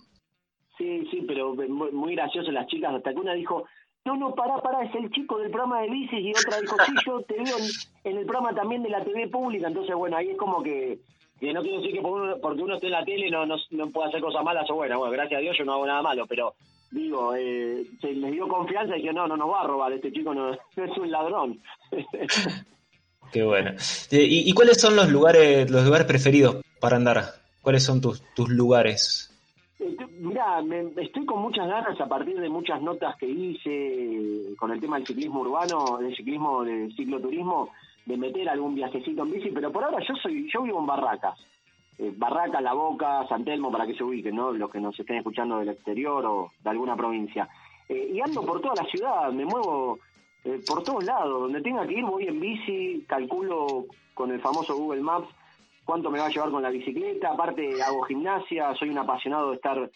Sí, 0.77 1.05
sí, 1.11 1.23
pero 1.27 1.53
muy 1.53 2.15
gracioso 2.15 2.51
las 2.51 2.67
chicas, 2.67 2.93
hasta 2.93 3.13
que 3.13 3.19
una 3.19 3.33
dijo, 3.33 3.65
no, 4.05 4.15
no, 4.15 4.35
pará, 4.35 4.57
pará, 4.61 4.83
es 4.83 4.93
el 4.95 5.09
chico 5.11 5.39
del 5.39 5.49
programa 5.49 5.81
de 5.81 5.89
bicis 5.89 6.19
y 6.19 6.31
otra 6.31 6.61
dijo, 6.61 6.75
sí, 6.85 6.93
yo 7.05 7.21
te 7.21 7.33
veo 7.35 7.57
en, 8.03 8.17
el 8.17 8.25
programa 8.25 8.53
también 8.53 8.83
de 8.83 8.89
la 8.89 9.03
TV 9.03 9.27
pública, 9.27 9.67
entonces 9.67 9.95
bueno, 9.95 10.15
ahí 10.15 10.29
es 10.29 10.37
como 10.37 10.61
que, 10.61 10.99
no 11.41 11.61
quiero 11.61 11.81
decir 11.81 11.93
que 11.93 12.01
porque 12.01 12.61
uno 12.61 12.75
esté 12.75 12.85
en 12.85 12.91
la 12.91 13.03
tele 13.03 13.31
no, 13.31 13.45
no, 13.45 13.89
puede 13.89 14.09
hacer 14.09 14.21
cosas 14.21 14.43
malas 14.43 14.69
o 14.69 14.75
buenas, 14.75 14.99
bueno, 14.99 15.11
gracias 15.11 15.39
a 15.39 15.41
Dios 15.41 15.57
yo 15.57 15.65
no 15.65 15.73
hago 15.73 15.87
nada 15.87 16.03
malo, 16.03 16.27
pero 16.27 16.53
digo, 16.91 17.33
eh, 17.35 17.85
se 17.99 18.13
les 18.13 18.31
dio 18.31 18.47
confianza 18.47 18.95
y 18.95 19.01
que 19.01 19.11
no, 19.11 19.27
no 19.27 19.35
nos 19.37 19.49
va 19.49 19.61
a 19.61 19.67
robar, 19.67 19.91
este 19.91 20.11
chico 20.11 20.33
no, 20.33 20.53
es 20.75 20.97
un 20.97 21.11
ladrón. 21.11 21.59
Qué 23.31 23.43
bueno. 23.43 23.71
Eh, 24.11 24.27
¿Y, 24.29 24.53
cuáles 24.53 24.79
son 24.79 24.95
los 24.95 25.09
lugares, 25.09 25.69
los 25.69 25.83
lugares 25.83 26.05
preferidos 26.05 26.57
para 26.79 26.95
andar? 26.95 27.23
¿Cuáles 27.61 27.83
son 27.83 27.99
tus, 27.99 28.21
tus 28.35 28.49
lugares? 28.49 29.34
Eh, 29.85 29.97
mirá, 30.19 30.61
me, 30.63 30.91
estoy 30.97 31.25
con 31.25 31.41
muchas 31.41 31.67
ganas 31.67 31.99
a 32.01 32.07
partir 32.07 32.39
de 32.39 32.49
muchas 32.49 32.81
notas 32.81 33.15
que 33.17 33.27
hice 33.27 34.55
con 34.57 34.71
el 34.71 34.79
tema 34.79 34.97
del 34.97 35.05
ciclismo 35.05 35.41
urbano, 35.41 35.99
del 35.99 36.15
ciclismo, 36.15 36.63
del 36.63 36.91
cicloturismo, 36.95 37.69
de 38.05 38.17
meter 38.17 38.49
algún 38.49 38.73
viajecito 38.73 39.23
en 39.23 39.31
bici, 39.31 39.51
pero 39.51 39.71
por 39.71 39.83
ahora 39.83 39.99
yo 40.07 40.15
soy, 40.15 40.49
yo 40.51 40.63
vivo 40.63 40.79
en 40.79 40.87
Barracas. 40.87 41.39
Eh, 41.99 42.11
Barracas, 42.17 42.63
La 42.63 42.73
Boca, 42.73 43.27
San 43.27 43.45
Telmo, 43.45 43.71
para 43.71 43.85
que 43.85 43.93
se 43.93 44.03
ubiquen, 44.03 44.35
¿no? 44.35 44.51
Los 44.51 44.71
que 44.71 44.79
nos 44.79 44.99
estén 44.99 45.17
escuchando 45.17 45.59
del 45.59 45.69
exterior 45.69 46.25
o 46.25 46.51
de 46.63 46.69
alguna 46.71 46.95
provincia. 46.95 47.47
Eh, 47.87 48.11
y 48.13 48.21
ando 48.21 48.43
por 48.43 48.61
toda 48.61 48.83
la 48.83 48.89
ciudad, 48.89 49.31
me 49.31 49.45
muevo 49.45 49.99
eh, 50.43 50.61
por 50.67 50.81
todos 50.81 51.03
lados. 51.03 51.41
Donde 51.41 51.61
tenga 51.61 51.85
que 51.85 51.93
ir 51.93 52.03
voy 52.03 52.27
en 52.27 52.39
bici, 52.39 53.05
calculo 53.07 53.85
con 54.15 54.31
el 54.31 54.39
famoso 54.39 54.75
Google 54.75 55.01
Maps 55.01 55.27
cuánto 55.85 56.09
me 56.09 56.19
va 56.19 56.25
a 56.25 56.29
llevar 56.29 56.49
con 56.49 56.63
la 56.63 56.69
bicicleta. 56.69 57.29
Aparte 57.31 57.81
hago 57.81 58.01
gimnasia, 58.03 58.75
soy 58.75 58.89
un 58.89 58.97
apasionado 58.97 59.51
de 59.51 59.55
estar, 59.55 59.89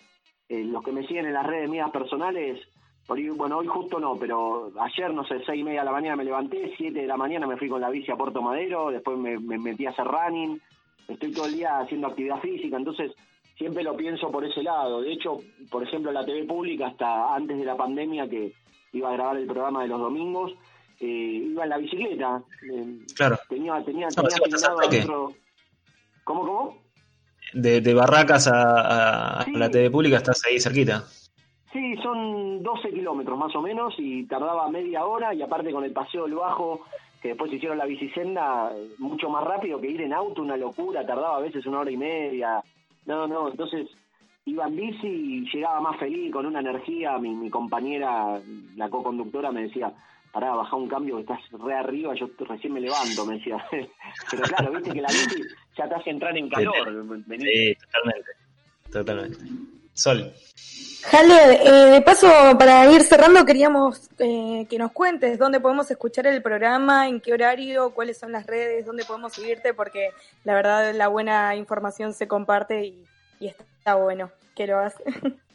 eh, 0.47 0.63
los 0.63 0.83
que 0.83 0.91
me 0.91 1.05
siguen 1.05 1.25
en 1.25 1.33
las 1.33 1.45
redes 1.45 1.69
mías 1.69 1.91
personales, 1.91 2.59
por 3.05 3.19
bueno, 3.35 3.57
hoy 3.57 3.65
justo 3.65 3.99
no, 3.99 4.15
pero 4.17 4.71
ayer, 4.79 5.11
no 5.11 5.25
sé, 5.25 5.41
seis 5.43 5.61
y 5.61 5.63
media 5.63 5.79
de 5.79 5.85
la 5.85 5.91
mañana 5.91 6.15
me 6.15 6.23
levanté, 6.23 6.71
siete 6.77 7.01
de 7.01 7.07
la 7.07 7.17
mañana 7.17 7.47
me 7.47 7.57
fui 7.57 7.67
con 7.67 7.81
la 7.81 7.89
bici 7.89 8.11
a 8.11 8.15
Puerto 8.15 8.39
Madero, 8.39 8.91
después 8.91 9.17
me, 9.17 9.39
me 9.39 9.57
metí 9.57 9.87
a 9.87 9.89
hacer 9.89 10.05
running, 10.05 10.61
estoy 11.07 11.31
todo 11.31 11.47
el 11.47 11.55
día 11.55 11.79
haciendo 11.79 12.05
actividad 12.05 12.39
física, 12.39 12.77
entonces 12.77 13.11
siempre 13.57 13.83
lo 13.83 13.97
pienso 13.97 14.31
por 14.31 14.45
ese 14.45 14.61
lado. 14.61 15.01
De 15.01 15.11
hecho, 15.11 15.39
por 15.71 15.81
ejemplo, 15.81 16.11
la 16.11 16.23
TV 16.23 16.45
pública, 16.45 16.87
hasta 16.87 17.33
antes 17.33 17.57
de 17.57 17.65
la 17.65 17.75
pandemia, 17.75 18.29
que 18.29 18.53
iba 18.93 19.09
a 19.09 19.13
grabar 19.13 19.37
el 19.37 19.47
programa 19.47 19.81
de 19.81 19.89
los 19.89 19.99
domingos, 19.99 20.53
eh, 20.99 21.05
iba 21.05 21.63
en 21.63 21.69
la 21.69 21.77
bicicleta. 21.77 22.43
Eh, 22.71 22.99
claro. 23.15 23.37
Tenía, 23.49 23.83
tenía, 23.83 24.07
tenía 24.07 25.07
otro... 25.09 25.33
¿Cómo, 26.29 26.45
cómo? 26.45 26.77
De, 27.53 27.81
de 27.81 27.93
Barracas 27.95 28.47
a, 28.53 29.43
la 29.51 29.71
TV 29.71 29.89
pública 29.89 30.17
estás 30.17 30.45
ahí 30.45 30.59
cerquita. 30.59 31.05
Sí, 31.73 31.95
son 32.03 32.61
12 32.61 32.91
kilómetros 32.91 33.35
más 33.35 33.55
o 33.55 33.63
menos 33.63 33.95
y 33.97 34.27
tardaba 34.27 34.69
media 34.69 35.05
hora 35.05 35.33
y 35.33 35.41
aparte 35.41 35.71
con 35.71 35.83
el 35.85 35.91
paseo 35.91 36.25
del 36.25 36.35
bajo, 36.35 36.81
que 37.19 37.29
después 37.29 37.51
hicieron 37.51 37.79
la 37.79 37.87
bicisenda, 37.87 38.71
mucho 38.99 39.27
más 39.27 39.43
rápido 39.43 39.81
que 39.81 39.89
ir 39.89 40.01
en 40.01 40.13
auto, 40.13 40.43
una 40.43 40.55
locura, 40.55 41.03
tardaba 41.03 41.37
a 41.37 41.41
veces 41.41 41.65
una 41.65 41.79
hora 41.79 41.89
y 41.89 41.97
media. 41.97 42.61
No, 43.07 43.27
no, 43.27 43.49
entonces 43.49 43.87
iba 44.45 44.67
en 44.67 44.75
bici 44.75 45.07
y 45.07 45.49
llegaba 45.51 45.81
más 45.81 45.97
feliz, 45.97 46.31
con 46.31 46.45
una 46.45 46.59
energía. 46.59 47.17
Mi, 47.17 47.33
mi 47.33 47.49
compañera, 47.49 48.39
la 48.75 48.87
co-conductora, 48.87 49.51
me 49.51 49.63
decía, 49.63 49.91
pará, 50.31 50.53
baja 50.53 50.75
un 50.75 50.87
cambio 50.87 51.15
que 51.15 51.21
estás 51.21 51.39
re 51.53 51.73
arriba, 51.73 52.13
yo 52.13 52.29
recién 52.47 52.73
me 52.73 52.81
levanto, 52.81 53.25
me 53.25 53.35
decía. 53.35 53.65
Pero 54.31 54.43
claro, 54.43 54.71
viste 54.73 54.91
que 54.91 55.01
la 55.01 55.09
bici 55.09 55.43
ya 55.79 55.87
te 55.87 55.95
hace 55.95 56.09
entrar 56.09 56.37
en 56.37 56.49
calor. 56.49 56.75
Sí, 57.39 57.75
totalmente. 57.75 58.31
Totalmente. 58.91 59.37
Sol. 59.93 60.33
Jale, 61.01 61.53
eh, 61.63 61.91
de 61.91 62.01
paso, 62.01 62.27
para 62.57 62.91
ir 62.91 63.01
cerrando, 63.01 63.45
queríamos 63.45 64.09
eh, 64.19 64.67
que 64.69 64.77
nos 64.77 64.91
cuentes 64.91 65.39
dónde 65.39 65.61
podemos 65.61 65.89
escuchar 65.89 66.27
el 66.27 66.41
programa, 66.41 67.07
en 67.07 67.21
qué 67.21 67.31
horario, 67.31 67.91
cuáles 67.91 68.17
son 68.17 68.33
las 68.33 68.45
redes, 68.45 68.85
dónde 68.85 69.05
podemos 69.05 69.31
seguirte, 69.31 69.73
porque 69.73 70.09
la 70.43 70.53
verdad 70.53 70.93
la 70.93 71.07
buena 71.07 71.55
información 71.55 72.13
se 72.13 72.27
comparte 72.27 72.85
y, 72.85 73.05
y 73.39 73.47
está 73.47 73.95
bueno 73.95 74.29
que 74.55 74.67
lo 74.67 74.77
hagas. 74.77 74.95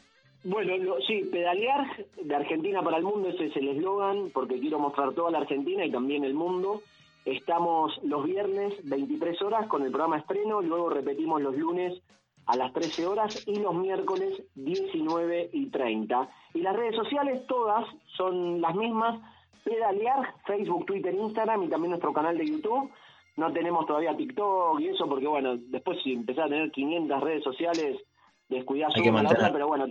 Bueno, 0.47 0.93
sí, 1.07 1.27
pedalear 1.31 1.87
de 2.21 2.35
Argentina 2.35 2.79
para 2.83 2.97
el 2.97 3.03
mundo, 3.03 3.29
ese 3.29 3.47
es 3.47 3.57
el 3.57 3.67
eslogan, 3.69 4.29
porque 4.31 4.59
quiero 4.59 4.77
mostrar 4.77 5.11
toda 5.13 5.31
la 5.31 5.39
Argentina 5.39 5.83
y 5.83 5.91
también 5.91 6.23
el 6.23 6.35
mundo. 6.35 6.83
Estamos 7.25 7.99
los 8.03 8.23
viernes 8.23 8.73
23 8.83 9.41
horas 9.41 9.67
con 9.67 9.81
el 9.83 9.89
programa 9.89 10.19
estreno, 10.19 10.61
luego 10.61 10.91
repetimos 10.91 11.41
los 11.41 11.57
lunes 11.57 11.99
a 12.45 12.55
las 12.55 12.71
13 12.71 13.07
horas 13.07 13.47
y 13.47 13.59
los 13.59 13.73
miércoles 13.73 14.43
19 14.53 15.49
y 15.51 15.71
30. 15.71 16.29
Y 16.53 16.61
las 16.61 16.75
redes 16.75 16.95
sociales 16.95 17.45
todas 17.47 17.83
son 18.15 18.61
las 18.61 18.75
mismas, 18.75 19.19
pedalear, 19.63 20.35
Facebook, 20.45 20.85
Twitter, 20.85 21.15
Instagram 21.15 21.63
y 21.63 21.67
también 21.67 21.89
nuestro 21.89 22.13
canal 22.13 22.37
de 22.37 22.45
YouTube. 22.45 22.91
No 23.37 23.51
tenemos 23.51 23.87
todavía 23.87 24.15
TikTok 24.15 24.79
y 24.79 24.89
eso 24.89 25.09
porque 25.09 25.27
bueno, 25.27 25.57
después 25.57 25.97
si 26.03 26.13
empezás 26.13 26.45
a 26.45 26.49
tener 26.49 26.71
500 26.71 27.21
redes 27.21 27.43
sociales 27.43 27.97
descuidás 28.47 28.95
una 28.97 29.23
la 29.23 29.31
otra, 29.31 29.51
pero 29.51 29.67
bueno, 29.67 29.85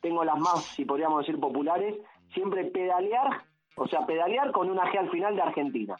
tengo 0.00 0.24
las 0.24 0.38
más, 0.38 0.64
si 0.76 0.84
podríamos 0.84 1.26
decir, 1.26 1.40
populares, 1.40 1.96
siempre 2.32 2.64
pedalear, 2.66 3.42
o 3.76 3.88
sea, 3.88 4.06
pedalear 4.06 4.52
con 4.52 4.70
una 4.70 4.84
G 4.84 4.98
al 4.98 5.10
final 5.10 5.34
de 5.34 5.42
Argentina. 5.42 5.96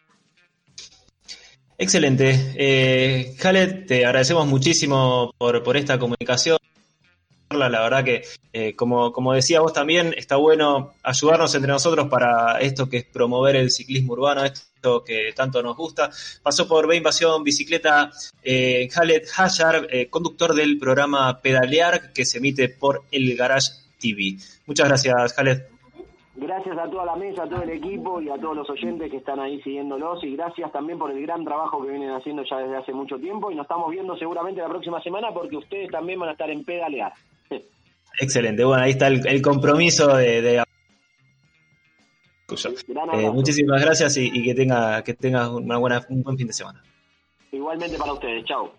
Excelente. 1.79 2.55
Eh, 2.57 3.35
Khaled, 3.39 3.87
te 3.87 4.07
agradecemos 4.07 4.47
muchísimo 4.47 5.35
por, 5.37 5.63
por 5.63 5.77
esta 5.77 5.99
comunicación. 5.99 6.59
La 7.51 7.69
verdad 7.69 8.03
que, 8.03 8.23
eh, 8.53 8.75
como, 8.75 9.13
como 9.13 9.33
decía 9.33 9.61
vos 9.61 9.73
también, 9.73 10.13
está 10.17 10.35
bueno 10.35 10.95
ayudarnos 11.03 11.55
entre 11.55 11.71
nosotros 11.71 12.09
para 12.09 12.59
esto 12.59 12.89
que 12.89 12.99
es 12.99 13.05
promover 13.05 13.55
el 13.55 13.71
ciclismo 13.71 14.15
urbano, 14.15 14.45
esto 14.45 15.05
que 15.05 15.33
tanto 15.35 15.63
nos 15.63 15.77
gusta. 15.77 16.11
Pasó 16.43 16.67
por 16.67 16.89
B 16.89 16.97
Invasión 16.97 17.45
Bicicleta 17.45 18.11
eh, 18.43 18.89
Khaled 18.93 19.23
Hayar, 19.37 19.87
eh, 19.91 20.09
conductor 20.11 20.55
del 20.55 20.77
programa 20.79 21.41
Pedalear 21.41 22.13
que 22.13 22.25
se 22.25 22.39
emite 22.39 22.69
por 22.69 23.05
el 23.13 23.37
Garage 23.37 23.71
TV. 24.01 24.37
Muchas 24.67 24.89
gracias, 24.89 25.33
Khaled. 25.35 25.76
Gracias 26.37 26.77
a 26.77 26.91
toda 26.91 27.07
la 27.07 27.17
mesa, 27.17 27.45
a 27.45 27.49
todo 27.49 27.63
el 27.63 27.71
equipo 27.71 28.21
y 28.21 28.29
a 28.29 28.37
todos 28.37 28.55
los 28.55 28.69
oyentes 28.69 29.11
que 29.11 29.17
están 29.17 29.41
ahí 29.41 29.61
siguiéndolos 29.63 30.23
y 30.23 30.37
gracias 30.37 30.71
también 30.71 30.99
por 30.99 31.11
el 31.11 31.23
gran 31.23 31.43
trabajo 31.45 31.83
que 31.83 31.91
vienen 31.91 32.11
haciendo 32.11 32.45
ya 32.45 32.59
desde 32.59 32.77
hace 32.77 32.93
mucho 32.93 33.19
tiempo 33.19 33.51
y 33.51 33.55
nos 33.55 33.65
estamos 33.65 33.91
viendo 33.91 34.15
seguramente 34.19 34.61
la 34.61 34.69
próxima 34.69 35.03
semana 35.03 35.33
porque 35.33 35.57
ustedes 35.57 35.91
también 35.91 36.21
van 36.21 36.29
a 36.29 36.33
estar 36.33 36.51
en 36.51 36.63
pedalear. 36.63 37.13
Excelente, 38.21 38.65
bueno, 38.65 38.83
ahí 38.83 38.91
está 38.91 39.09
el, 39.09 39.41
compromiso 39.41 40.15
de... 40.17 40.63
Eh, 42.49 43.31
muchísimas 43.33 43.83
gracias 43.83 44.17
y, 44.19 44.43
que 44.43 44.55
tenga 44.55 45.03
que 45.03 45.15
tengas 45.15 45.49
una 45.49 45.79
buena, 45.79 46.07
un 46.11 46.23
buen 46.23 46.37
fin 46.37 46.47
de 46.47 46.53
semana. 46.53 46.83
Igualmente 47.51 47.97
para 47.97 48.13
ustedes, 48.13 48.45
chao. 48.45 48.73